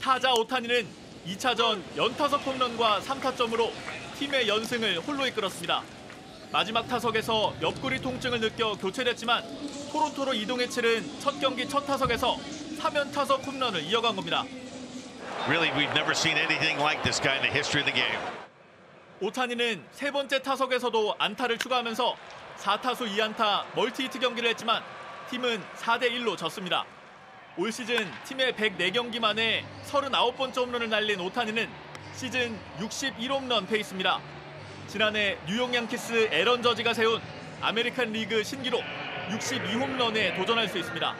타자 0.00 0.32
오타니는 0.32 0.88
2차전 1.26 1.82
연타석 1.96 2.46
홈런과 2.46 3.00
3타점으로 3.00 3.70
팀의 4.18 4.48
연승을 4.48 5.00
홀로 5.00 5.26
이끌었습니다. 5.26 5.82
마지막 6.54 6.86
타석에서 6.86 7.52
옆구리 7.60 8.00
통증을 8.00 8.38
느껴 8.38 8.76
교체됐지만 8.76 9.42
토론토로 9.90 10.34
이동해 10.34 10.68
치른 10.68 11.02
첫 11.18 11.40
경기 11.40 11.68
첫 11.68 11.84
타석에서 11.84 12.36
3연 12.78 13.12
타석 13.12 13.44
홈런을 13.44 13.82
이어간 13.82 14.14
겁니다. 14.14 14.44
Really, 15.48 15.72
we've 15.72 15.90
never 15.90 16.12
seen 16.12 16.38
anything 16.38 16.80
like 16.80 17.02
this 17.02 17.20
guy 17.20 17.34
in 17.34 17.42
the 17.42 17.52
history 17.52 17.82
of 17.82 17.92
the 17.92 18.00
game. 18.00 18.20
오타니는 19.20 19.84
세 19.90 20.12
번째 20.12 20.42
타석에서도 20.42 21.16
안타를 21.18 21.58
추가하면서 21.58 22.14
4타수 22.58 23.10
2안타 23.10 23.64
멀티히트 23.74 24.20
경기를 24.20 24.50
했지만 24.50 24.80
팀은 25.30 25.60
4대 25.78 26.08
1로 26.12 26.36
졌습니다. 26.36 26.84
올 27.58 27.72
시즌 27.72 28.08
팀의 28.26 28.52
104경기 28.52 29.18
만에 29.18 29.64
39번째 29.90 30.56
홈런을 30.58 30.88
날린 30.88 31.18
오타니는 31.18 31.68
시즌 32.14 32.56
61홈런 32.78 33.66
페이스입니다. 33.66 34.20
지난해 34.88 35.36
뉴욕 35.46 35.74
양키스 35.74 36.28
에런 36.30 36.62
저지가 36.62 36.94
세운 36.94 37.20
아메리칸 37.60 38.12
리그 38.12 38.44
신기록 38.44 38.82
62홈런에 39.30 40.36
도전할 40.36 40.68
수 40.68 40.78
있습니다. 40.78 41.14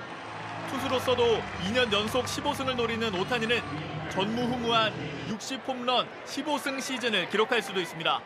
투수로서도 0.70 1.42
2년 1.64 1.92
연속 1.92 2.24
15승을 2.26 2.76
노리는 2.76 3.14
오타니는 3.14 3.60
전무후무한 4.10 4.92
60홈런 5.28 6.06
15승 6.26 6.80
시즌을 6.80 7.28
기록할 7.30 7.62
수도 7.62 7.80
있습니다. 7.80 8.20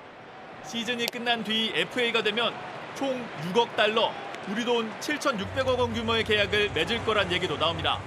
시즌이 0.67 1.07
끝난 1.07 1.43
뒤 1.45 1.73
FA가 1.75 2.23
되면 2.23 2.53
총 2.95 3.27
6억 3.53 3.77
달러, 3.77 4.13
우리 4.49 4.65
돈 4.65 4.91
7,600억 5.01 5.79
원 5.79 5.95
규모의 5.95 6.25
계약을 6.25 6.73
맺을 6.75 7.05
거란 7.05 7.31
얘기도 7.33 7.57
나옵니다. 7.57 8.01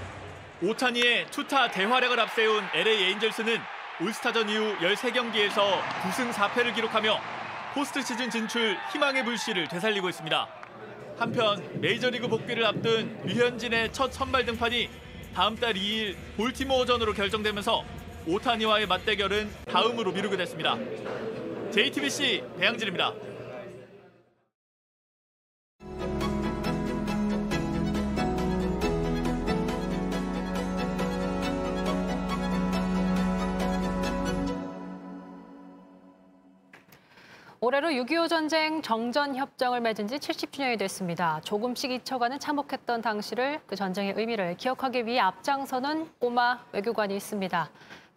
오타니의 0.61 1.27
투타 1.31 1.71
대활약을 1.71 2.19
앞세운 2.19 2.63
LA 2.73 3.03
에인절스는 3.05 3.80
올스타전 3.99 4.49
이후 4.49 4.75
13경기에서 4.77 5.81
9승 6.03 6.31
4패를 6.31 6.73
기록하며 6.73 7.19
포스트 7.73 8.01
시즌 8.01 8.29
진출 8.29 8.77
희망의 8.91 9.23
불씨를 9.25 9.67
되살리고 9.67 10.09
있습니다. 10.09 10.47
한편 11.17 11.81
메이저리그 11.81 12.27
복귀를 12.27 12.65
앞둔 12.65 13.19
류현진의 13.25 13.93
첫 13.93 14.11
선발 14.11 14.45
등판이 14.45 14.89
다음 15.35 15.55
달 15.55 15.73
2일 15.73 16.15
볼티모어전으로 16.37 17.13
결정되면서 17.13 17.83
오타니와의 18.27 18.87
맞대결은 18.87 19.51
다음으로 19.65 20.11
미루게 20.11 20.37
됐습니다. 20.37 20.77
JTBC 21.71 22.43
배양진입니다. 22.59 23.13
올해로 37.63 37.89
6.25 37.89 38.27
전쟁 38.27 38.81
정전 38.81 39.35
협정을 39.35 39.81
맺은 39.81 40.07
지 40.07 40.15
70주년이 40.15 40.79
됐습니다. 40.79 41.39
조금씩 41.43 41.91
잊혀가는 41.91 42.39
참혹했던 42.39 43.03
당시를 43.03 43.61
그 43.67 43.75
전쟁의 43.75 44.15
의미를 44.17 44.57
기억하기 44.57 45.05
위해 45.05 45.19
앞장서는 45.19 46.09
꼬마 46.17 46.65
외교관이 46.71 47.15
있습니다. 47.15 47.69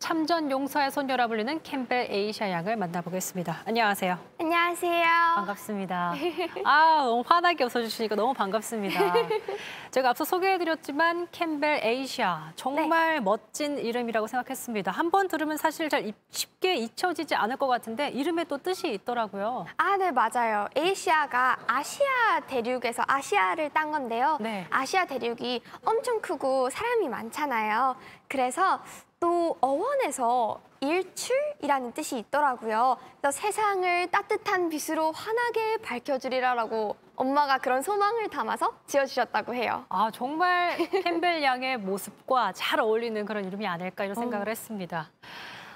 참전 0.04 0.50
용사의 0.50 0.90
손녀라 0.90 1.28
불리는 1.28 1.62
캠벨 1.62 2.08
에이샤 2.10 2.50
양을 2.50 2.76
만나보겠습니다. 2.76 3.62
안녕하세요. 3.64 4.18
안녕하세요. 4.38 5.02
반갑습니다. 5.36 6.12
아, 6.66 7.02
너무 7.06 7.22
환하게 7.26 7.64
웃어주시니까 7.64 8.14
너무 8.14 8.34
반갑습니다. 8.34 9.00
제가 9.92 10.10
앞서 10.10 10.24
소개해드렸지만 10.26 11.28
캠벨 11.32 11.80
에이샤 11.82 12.52
정말 12.54 13.22
멋진 13.22 13.78
이름이라고 13.78 14.26
생각했습니다. 14.26 14.90
한 14.90 15.10
번 15.10 15.28
들으면 15.28 15.56
사실 15.56 15.88
잘 15.88 16.04
입- 16.06 16.16
쉽게 16.28 16.74
잊혀지지 16.74 17.34
않을 17.36 17.56
것 17.56 17.66
같은데 17.66 18.08
이름에 18.10 18.44
또 18.44 18.58
뜻이 18.58 18.92
있더라고요. 18.92 19.64
아, 19.78 19.96
네, 19.96 20.10
맞아요. 20.10 20.68
에이시아가 20.76 21.56
아시아 21.66 22.40
대륙에서 22.48 23.04
아시아를 23.06 23.70
딴 23.70 23.90
건데요. 23.90 24.36
네. 24.40 24.66
아시아 24.70 25.06
대륙이 25.06 25.62
엄청 25.86 26.20
크고 26.20 26.68
사람이 26.68 27.08
많잖아요. 27.08 27.96
그래서 28.28 28.82
또 29.24 29.56
어원에서 29.62 30.60
일출이라는 30.80 31.92
뜻이 31.94 32.18
있더라고요. 32.18 32.98
그래서 33.18 33.40
세상을 33.40 34.10
따뜻한 34.10 34.68
빛으로 34.68 35.12
환하게 35.12 35.78
밝혀주리라라고 35.78 36.94
엄마가 37.16 37.56
그런 37.56 37.80
소망을 37.80 38.28
담아서 38.28 38.70
지어주셨다고 38.86 39.54
해요. 39.54 39.86
아, 39.88 40.10
정말 40.12 40.76
캠벨 40.90 41.42
양의 41.42 41.78
모습과 41.78 42.52
잘 42.52 42.80
어울리는 42.80 43.24
그런 43.24 43.46
이름이 43.46 43.66
아닐까 43.66 44.04
이런 44.04 44.14
생각을 44.14 44.46
했습니다. 44.50 45.10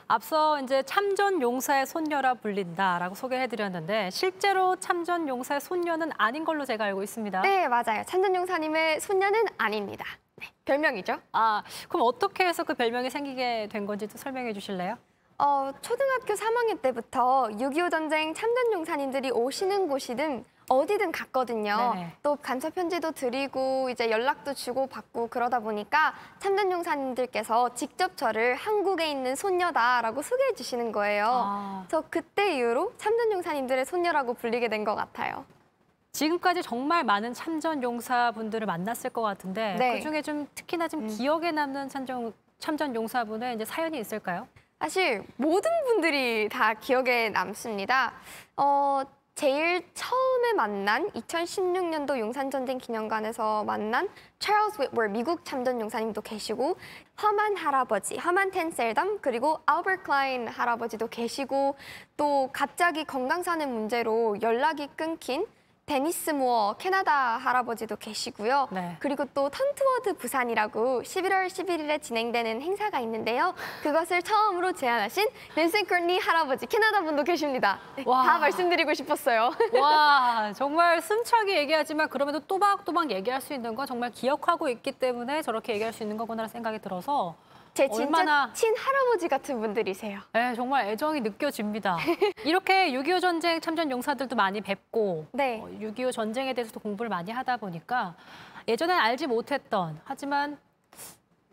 앞서 0.09 0.61
이제 0.61 0.83
참전 0.83 1.41
용사의 1.41 1.87
손녀라 1.87 2.35
불린다라고 2.35 3.15
소개해드렸는데 3.15 4.11
실제로 4.11 4.77
참전 4.77 5.27
용사의 5.27 5.63
손녀는 5.63 6.11
아닌 6.19 6.45
걸로 6.45 6.67
제가 6.67 6.85
알고 6.85 7.03
있습니다. 7.03 7.41
네, 7.41 7.67
맞아요. 7.67 8.03
참전 8.05 8.35
용사님의 8.35 9.01
손녀는 9.01 9.45
아닙니다. 9.57 10.05
네, 10.40 10.46
별명이죠. 10.64 11.18
아, 11.33 11.62
그럼 11.88 12.07
어떻게 12.07 12.44
해서 12.46 12.64
그 12.64 12.74
별명이 12.74 13.11
생기게 13.11 13.68
된 13.70 13.87
건지 13.87 14.07
또 14.07 14.16
설명해 14.18 14.53
주실래요? 14.53 14.96
어, 15.38 15.70
초등학교 15.83 16.35
3학년 16.35 16.83
때부터 16.83 17.48
6.25 17.53 17.90
전쟁 17.90 18.35
참전용사님들이 18.35 19.31
오시는 19.31 19.88
곳이든 19.88 20.44
어디든 20.70 21.12
갔거든요. 21.12 21.92
네네. 21.94 22.12
또 22.22 22.37
간첩 22.37 22.74
편지도 22.74 23.12
드리고 23.12 23.88
이제 23.88 24.11
연락도 24.11 24.53
주고 24.53 24.87
받고 24.87 25.29
그러다 25.29 25.61
보니까 25.61 26.12
참전 26.40 26.70
용사님들께서 26.72 27.72
직접 27.74 28.16
저를 28.18 28.55
한국에 28.57 29.11
있는 29.11 29.35
손녀다라고 29.35 30.20
소개해 30.20 30.53
주시는 30.55 30.92
거예요. 30.92 31.27
아. 31.27 31.85
그래서 31.88 32.05
그때 32.11 32.57
이후로 32.57 32.92
참전 32.98 33.33
용사님들의 33.33 33.87
손녀라고 33.87 34.35
불리게 34.35 34.68
된 34.68 34.85
것 34.85 34.94
같아요. 34.94 35.44
지금까지 36.19 36.63
정말 36.63 37.05
많은 37.05 37.33
참전 37.33 37.81
용사분들을 37.81 38.67
만났을 38.67 39.11
것 39.11 39.23
같은데 39.23 39.77
네. 39.79 39.93
음. 39.93 39.95
그중에 39.97 40.23
좀 40.23 40.49
특히나 40.53 40.89
좀 40.89 41.07
기억에 41.07 41.53
남는 41.53 41.89
참전 41.89 42.33
참전 42.59 42.93
용사분의 42.97 43.55
이제 43.55 43.65
사연이 43.65 44.01
있을까요? 44.01 44.49
사실 44.81 45.23
모든 45.37 45.71
분들이 45.85 46.49
다 46.49 46.75
기억에 46.75 47.29
남습니다. 47.29 48.15
어, 48.57 49.03
제일 49.37 49.85
처음에 49.95 50.55
만난 50.55 51.09
2016년도 51.13 52.19
용산전쟁 52.19 52.79
기념관에서 52.79 53.63
만난 53.63 54.09
찰스 54.41 54.89
윗월 54.93 55.11
미국 55.11 55.45
참전 55.45 55.81
용사님도 55.81 56.23
계시고 56.23 56.77
허만 57.23 57.57
할아버지, 57.57 58.17
허만 58.17 58.51
텐셀덤 58.51 59.21
그리고 59.21 59.61
알버트 59.67 60.03
클라인 60.03 60.49
할아버지도 60.49 61.07
계시고 61.07 61.77
또 62.17 62.51
갑자기 62.53 63.05
건강상의 63.05 63.73
문제로 63.73 64.37
연락이 64.43 64.89
끊긴 64.97 65.47
데니스 65.88 66.31
무어 66.31 66.74
캐나다 66.79 67.38
할아버지도 67.38 67.96
계시고요. 67.96 68.68
네. 68.70 68.96
그리고 69.01 69.24
또 69.33 69.48
Turn 69.49 69.77
Toward 69.77 70.19
부산이라고 70.18 71.03
11월 71.03 71.46
11일에 71.46 72.03
진행되는 72.03 72.61
행사가 72.61 73.01
있는데요. 73.01 73.55
그것을 73.83 74.22
처음으로 74.22 74.72
제안하신 74.72 75.27
벤슨 75.55 75.87
코니 75.87 76.18
할아버지 76.18 76.66
캐나다 76.66 77.01
분도 77.01 77.24
계십니다. 77.24 77.81
네, 77.96 78.05
와. 78.07 78.22
다 78.22 78.38
말씀드리고 78.38 78.92
싶었어요. 78.92 79.51
와 79.81 80.53
정말 80.55 81.01
숨차게 81.01 81.57
얘기하지만 81.61 82.11
그럼에도 82.11 82.40
또박또박 82.40 83.11
얘기할 83.11 83.40
수 83.40 83.55
있는 83.55 83.74
건 83.74 83.87
정말 83.87 84.11
기억하고 84.11 84.68
있기 84.68 84.92
때문에 84.92 85.40
저렇게 85.40 85.72
얘기할 85.72 85.94
수 85.94 86.03
있는 86.03 86.18
거구나 86.18 86.48
생각이 86.48 86.81
들어서 86.81 87.35
제 87.75 87.87
진짜 87.89 88.05
얼마나 88.05 88.53
친 88.53 88.75
할아버지 88.77 89.29
같은 89.29 89.61
분들이세요. 89.61 90.21
네, 90.33 90.55
정말 90.55 90.89
애정이 90.89 91.21
느껴집니다. 91.21 91.97
이렇게 92.45 92.91
6.25 92.91 93.21
전쟁 93.21 93.61
참전 93.61 93.91
용사들도 93.91 94.35
많이 94.35 94.61
뵙고 94.61 95.27
네. 95.33 95.61
어, 95.61 95.69
6.25 95.81 96.13
전쟁에 96.13 96.53
대해서도 96.55 96.81
공부를 96.81 97.09
많이 97.09 97.31
하다 97.31 97.57
보니까 97.59 98.15
예전엔 98.67 98.97
알지 98.99 99.27
못했던 99.29 100.01
하지만 100.05 100.59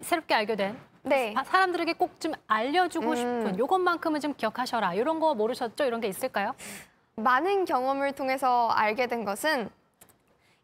새롭게 0.01 0.33
알게 0.33 0.55
된 0.55 0.77
네. 1.03 1.33
사- 1.35 1.43
사람들에게 1.43 1.93
꼭 1.93 2.19
좀 2.19 2.33
알려주고 2.47 3.09
음. 3.11 3.15
싶은 3.15 3.59
요것만큼은 3.59 4.19
좀 4.19 4.33
기억하셔라. 4.33 4.93
이런 4.95 5.19
거 5.19 5.35
모르셨죠? 5.35 5.83
이런 5.85 6.01
게 6.01 6.07
있을까요? 6.07 6.53
많은 7.17 7.65
경험을 7.65 8.13
통해서 8.13 8.67
알게 8.69 9.07
된 9.07 9.23
것은 9.23 9.69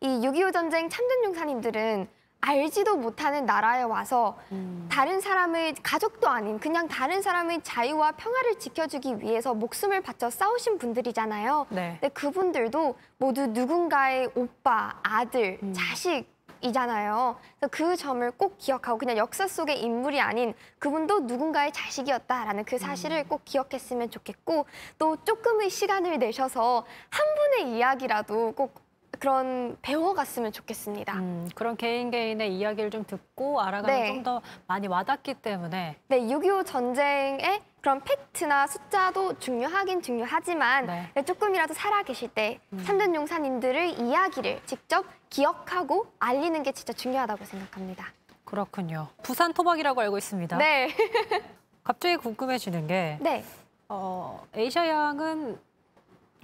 이 0.02 0.08
6.25 0.08 0.52
전쟁 0.54 0.90
참전 0.90 1.24
용사님들은 1.26 2.08
알지도 2.41 2.97
못하는 2.97 3.45
나라에 3.45 3.84
와서 3.84 4.38
음. 4.51 4.88
다른 4.91 5.21
사람의 5.21 5.75
가족도 5.84 6.27
아닌 6.27 6.60
그냥 6.60 6.88
다른 6.88 7.21
사람의 7.21 7.62
자유와 7.63 8.13
평화를 8.13 8.58
지켜주기 8.58 9.19
위해서 9.19 9.54
목숨을 9.54 10.01
바쳐 10.01 10.30
싸우신 10.30 10.80
분들이잖아요. 10.80 11.67
네. 11.69 11.97
근데 12.01 12.10
그분들도 12.10 12.95
모두 13.17 13.47
누군가의 13.47 14.32
오빠, 14.36 14.99
아들, 15.04 15.60
음. 15.62 15.73
자식 15.73 16.25
이잖아요. 16.63 17.38
그래서 17.60 17.69
그 17.71 17.95
점을 17.95 18.32
꼭 18.32 18.58
기억하고 18.58 18.97
그냥 18.97 19.17
역사 19.17 19.47
속의 19.47 19.82
인물이 19.82 20.19
아닌 20.19 20.54
그분도 20.80 21.21
누군가의 21.21 21.71
자식이었다라는 21.73 22.65
그 22.65 22.77
사실을 22.77 23.27
꼭 23.27 23.43
기억했으면 23.45 24.12
좋겠고 24.12 24.65
또 24.99 25.17
조금의 25.23 25.69
시간을 25.69 26.19
내셔서 26.19 26.86
한 27.10 27.25
분의 27.36 27.75
이야기라도 27.75 28.54
꼭 28.54 28.90
그런 29.19 29.78
배워갔으면 29.82 30.52
좋겠습니다. 30.52 31.13
음, 31.13 31.50
그런 31.54 31.76
개인 31.78 32.12
개인의 32.12 32.56
이야기를 32.58 32.89
좀 32.89 33.06
듣고 33.06 33.62
알아가면 33.62 34.00
네. 34.00 34.08
좀더 34.08 34.41
많이 34.67 34.88
와닿기 34.88 35.36
때문에 35.36 35.97
네, 36.08 36.19
6.25 36.21 36.65
전쟁의 36.65 37.62
그런 37.82 38.02
팩트나 38.02 38.67
숫자도 38.67 39.39
중요하긴 39.39 40.02
중요하지만 40.02 40.86
네. 40.86 41.10
네, 41.13 41.26
조금이라도 41.26 41.74
살아계실 41.74 42.30
때 42.30 42.60
참전 42.86 43.13
용사님들의 43.15 44.00
이야기를 44.00 44.62
직접 44.65 45.06
기억하고 45.30 46.08
알리는 46.19 46.62
게 46.63 46.71
진짜 46.71 46.93
중요하다고 46.93 47.45
생각합니다. 47.45 48.06
그렇군요. 48.45 49.08
부산 49.24 49.54
토박이라고 49.54 50.02
알고 50.02 50.17
있습니다. 50.17 50.58
네. 50.58 50.89
갑자기 51.84 52.17
궁금해지는 52.17 52.88
게 52.88 53.17
네. 53.21 53.43
어, 53.89 54.45
에이샤 54.54 54.88
양은 54.88 55.60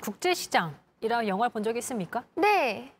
국제시장 0.01 0.75
이라는 1.01 1.27
영화를 1.27 1.51
본 1.51 1.63
적이 1.63 1.79
있습니까? 1.79 2.23
네. 2.35 2.93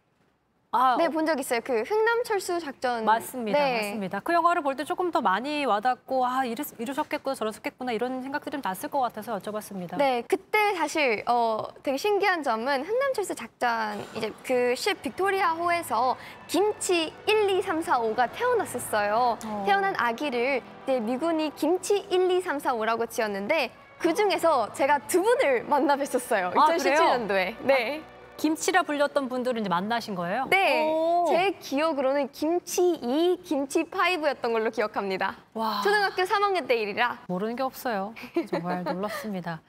아, 0.70 0.96
네, 1.00 1.08
본 1.08 1.26
적 1.26 1.40
있어요. 1.40 1.62
그 1.64 1.82
흥남철수 1.82 2.60
작전. 2.60 3.06
맞습니다. 3.06 3.58
네. 3.58 3.78
맞습니다. 3.88 4.20
그 4.20 4.34
영화를 4.34 4.62
볼 4.62 4.76
때 4.76 4.84
조금 4.84 5.10
더 5.12 5.22
많이 5.22 5.66
와닿고 5.66 6.26
아 6.26 6.44
이러, 6.46 6.64
이러셨겠구나 6.78 7.34
저러셨겠구나 7.36 7.94
이런 7.94 8.22
생각들이 8.22 8.52
좀 8.52 8.62
났을 8.64 8.90
것 8.90 9.00
같아서 9.00 9.40
여쭤봤습니다. 9.40 9.98
네, 9.98 10.22
그때 10.28 10.76
사실 10.76 11.24
어, 11.26 11.64
되게 11.82 11.98
신기한 11.98 12.44
점은 12.44 12.84
흥남철수 12.84 13.34
작전 13.34 14.06
이제 14.14 14.32
그십 14.44 15.02
빅토리아 15.02 15.54
호에서 15.54 16.18
김치 16.48 17.14
1, 17.26 17.50
2, 17.50 17.62
3, 17.62 17.82
4, 17.82 18.00
5가 18.02 18.30
태어났었어요. 18.34 19.38
어. 19.46 19.64
태어난 19.66 19.96
아기를 19.98 20.62
이제 20.84 21.00
미군이 21.00 21.56
김치 21.56 21.98
1, 21.98 22.30
2, 22.30 22.42
3, 22.42 22.60
4, 22.60 22.74
5라고 22.74 23.10
지었는데 23.10 23.72
그 24.00 24.14
중에서 24.14 24.72
제가 24.74 25.00
두 25.08 25.22
분을 25.22 25.64
만나 25.64 25.96
뵀었어요. 25.96 26.56
아, 26.58 26.66
그래요? 26.78 26.78
2017년도에. 26.78 27.56
네. 27.62 28.04
김치라 28.38 28.84
불렸던 28.84 29.30
분들을 29.30 29.60
이제 29.60 29.68
만나신 29.68 30.14
거예요? 30.14 30.46
네, 30.52 30.86
오. 30.88 31.26
제 31.28 31.52
기억으로는 31.60 32.32
김치 32.32 32.92
2, 33.02 33.40
김치 33.44 33.84
5였던 33.84 34.52
걸로 34.54 34.70
기억합니다. 34.70 35.38
와. 35.56 35.82
초등학교 35.84 36.22
3학년 36.22 36.68
때 36.68 36.76
일이라. 36.76 37.18
모르는 37.28 37.56
게 37.56 37.64
없어요. 37.64 38.14
정말 38.48 38.84
놀랍습니다. 38.84 39.62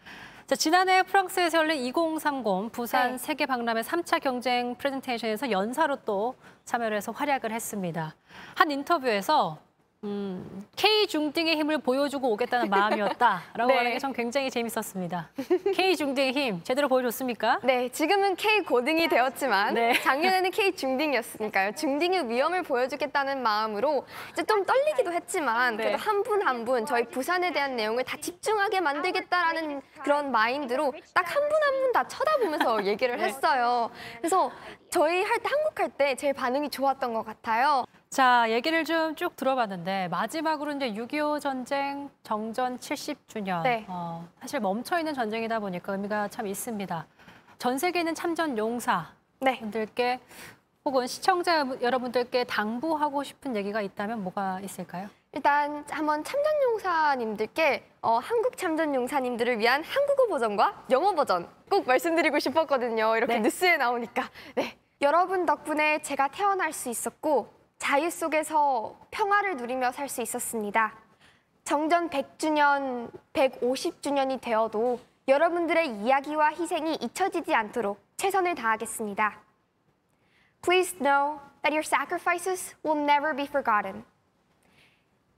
자, 0.46 0.54
지난해 0.54 1.02
프랑스에서 1.02 1.58
열린 1.58 1.78
2030 1.84 2.70
부산 2.72 3.12
네. 3.12 3.18
세계 3.18 3.46
박람회 3.46 3.80
3차 3.80 4.20
경쟁 4.20 4.74
프레젠테이션에서 4.76 5.50
연사로 5.50 5.96
또 6.04 6.34
참여를 6.66 6.98
해서 6.98 7.10
활약을 7.12 7.50
했습니다. 7.52 8.14
한 8.54 8.70
인터뷰에서 8.70 9.58
음, 10.04 10.64
K 10.76 11.08
중딩의 11.08 11.56
힘을 11.56 11.78
보여주고 11.78 12.30
오겠다는 12.30 12.70
마음이었다라고 12.70 13.66
네. 13.66 13.76
하는 13.76 13.90
게전 13.94 14.12
굉장히 14.12 14.48
재밌었습니다. 14.48 15.28
K 15.74 15.96
중딩의 15.96 16.32
힘 16.32 16.62
제대로 16.62 16.86
보여줬습니까? 16.86 17.58
네, 17.64 17.88
지금은 17.88 18.36
K 18.36 18.60
고등이 18.62 19.08
되었지만 19.08 19.74
네. 19.74 20.00
작년에는 20.00 20.52
K 20.52 20.70
중딩이었으니까요. 20.76 21.72
중딩의 21.74 22.28
위험을 22.28 22.62
보여주겠다는 22.62 23.42
마음으로 23.42 24.06
이제 24.32 24.44
좀 24.44 24.64
떨리기도 24.64 25.12
했지만 25.12 25.76
네. 25.76 25.84
그래도 25.84 25.98
한 25.98 26.22
분 26.22 26.42
한분 26.46 26.84
저희 26.86 27.04
부산에 27.04 27.52
대한 27.52 27.74
내용을 27.74 28.04
다 28.04 28.16
집중하게 28.20 28.80
만들겠다라는 28.80 29.80
그런 30.04 30.30
마인드로 30.30 30.92
딱 31.14 31.26
한 31.28 31.48
분 31.48 31.62
한 31.62 31.72
분 31.82 31.92
다 31.92 32.06
쳐다보면서 32.06 32.84
얘기를 32.86 33.16
네. 33.16 33.24
했어요. 33.24 33.90
그래서 34.18 34.52
저희 34.90 35.22
할 35.24 35.38
때 35.40 35.48
한국 35.50 35.80
할 35.80 35.88
때 35.90 36.14
제일 36.14 36.34
반응이 36.34 36.68
좋았던 36.70 37.12
것 37.14 37.24
같아요. 37.24 37.84
자, 38.10 38.46
얘기를 38.48 38.84
좀 38.84 39.14
쭉 39.14 39.36
들어봤는데 39.36 40.08
마지막으로 40.08 40.72
이제 40.72 40.90
6.25 40.92 41.40
전쟁 41.40 42.08
정전 42.22 42.78
70주년. 42.78 43.62
네. 43.62 43.84
어, 43.88 44.26
사실 44.40 44.60
멈춰 44.60 44.98
있는 44.98 45.12
전쟁이다 45.14 45.58
보니까 45.60 45.92
의미가 45.92 46.28
참 46.28 46.46
있습니다. 46.46 47.06
전 47.58 47.78
세계에 47.78 48.00
있는 48.00 48.14
참전 48.14 48.56
용사 48.56 49.06
네. 49.40 49.58
분들께 49.58 50.20
혹은 50.84 51.06
시청자 51.06 51.66
여러분들께 51.82 52.44
당부하고 52.44 53.22
싶은 53.24 53.56
얘기가 53.56 53.82
있다면 53.82 54.22
뭐가 54.22 54.60
있을까요? 54.60 55.08
일단 55.32 55.84
한번 55.90 56.24
참전용사님들께 56.24 57.84
어, 58.00 58.18
한국 58.18 58.56
참전용사님들을 58.56 59.58
위한 59.58 59.84
한국어 59.84 60.26
버전과 60.28 60.84
영어 60.90 61.14
버전 61.14 61.46
꼭 61.70 61.86
말씀드리고 61.86 62.38
싶었거든요. 62.38 63.16
이렇게 63.16 63.34
네. 63.34 63.40
뉴스에 63.40 63.76
나오니까. 63.76 64.30
네. 64.54 64.78
여러분 65.02 65.44
덕분에 65.44 66.00
제가 66.00 66.28
태어날 66.28 66.72
수 66.72 66.88
있었고 66.88 67.57
자유 67.78 68.10
속에서 68.10 68.96
평화를 69.10 69.56
누리며 69.56 69.92
살 69.92 70.08
수 70.08 70.20
있었습니다. 70.22 70.94
정전 71.64 72.08
100주년, 72.10 73.10
150주년이 73.32 74.40
되어도 74.40 75.00
여러분들의 75.28 76.02
이야기와 76.02 76.50
희생이 76.50 76.94
잊혀지지 76.94 77.54
않도록 77.54 78.00
최선을 78.16 78.54
다하겠습니다. 78.54 79.40
Please 80.62 80.98
know 80.98 81.40
that 81.62 81.72
your 81.72 81.84
sacrifices 81.84 82.74
will 82.84 82.98
never 82.98 83.34
be 83.34 83.44
forgotten. 83.44 84.04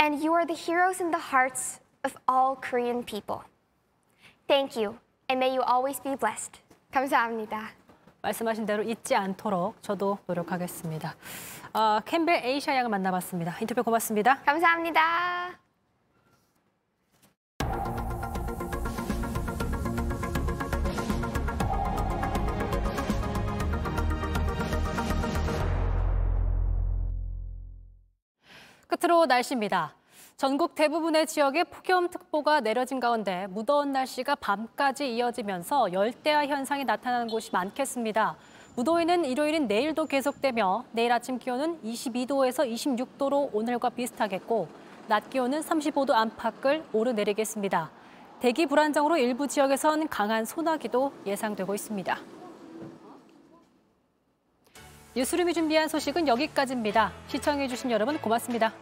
And 0.00 0.24
you 0.24 0.32
are 0.34 0.46
the 0.46 0.56
heroes 0.56 1.02
in 1.02 1.10
the 1.10 1.20
hearts 1.20 1.80
of 2.04 2.16
all 2.26 2.56
Korean 2.56 3.04
people. 3.04 3.42
Thank 4.48 4.80
you, 4.80 4.98
and 5.28 5.38
may 5.38 5.52
you 5.52 5.62
always 5.62 6.00
be 6.00 6.16
blessed. 6.16 6.62
감사합니다. 6.92 7.79
말씀하신 8.22 8.66
대로 8.66 8.82
잊지 8.82 9.14
않도록 9.14 9.82
저도 9.82 10.18
노력하겠습니다. 10.26 11.14
아, 11.72 12.00
캠벨 12.04 12.44
에이샤 12.44 12.74
양을 12.76 12.90
만나봤습니다. 12.90 13.56
인터뷰 13.60 13.82
고맙습니다. 13.82 14.40
감사합니다. 14.42 15.58
끝으로 28.88 29.24
날씨입니다. 29.26 29.99
전국 30.40 30.74
대부분의 30.74 31.26
지역에 31.26 31.64
폭염특보가 31.64 32.60
내려진 32.60 32.98
가운데 32.98 33.46
무더운 33.48 33.92
날씨가 33.92 34.36
밤까지 34.36 35.14
이어지면서 35.14 35.92
열대야 35.92 36.46
현상이 36.46 36.86
나타나는 36.86 37.26
곳이 37.26 37.50
많겠습니다. 37.52 38.36
무더위는 38.74 39.26
일요일인 39.26 39.66
내일도 39.66 40.06
계속되며 40.06 40.86
내일 40.92 41.12
아침 41.12 41.38
기온은 41.38 41.78
22도에서 41.82 42.66
26도로 42.66 43.50
오늘과 43.52 43.90
비슷하겠고 43.90 44.68
낮 45.08 45.28
기온은 45.28 45.60
35도 45.60 46.12
안팎을 46.12 46.84
오르내리겠습니다. 46.94 47.90
대기 48.40 48.64
불안정으로 48.64 49.18
일부 49.18 49.46
지역에선 49.46 50.08
강한 50.08 50.46
소나기도 50.46 51.12
예상되고 51.26 51.74
있습니다. 51.74 52.18
뉴스룸이 55.14 55.52
준비한 55.52 55.86
소식은 55.86 56.26
여기까지입니다. 56.28 57.12
시청해주신 57.26 57.90
여러분 57.90 58.18
고맙습니다. 58.18 58.72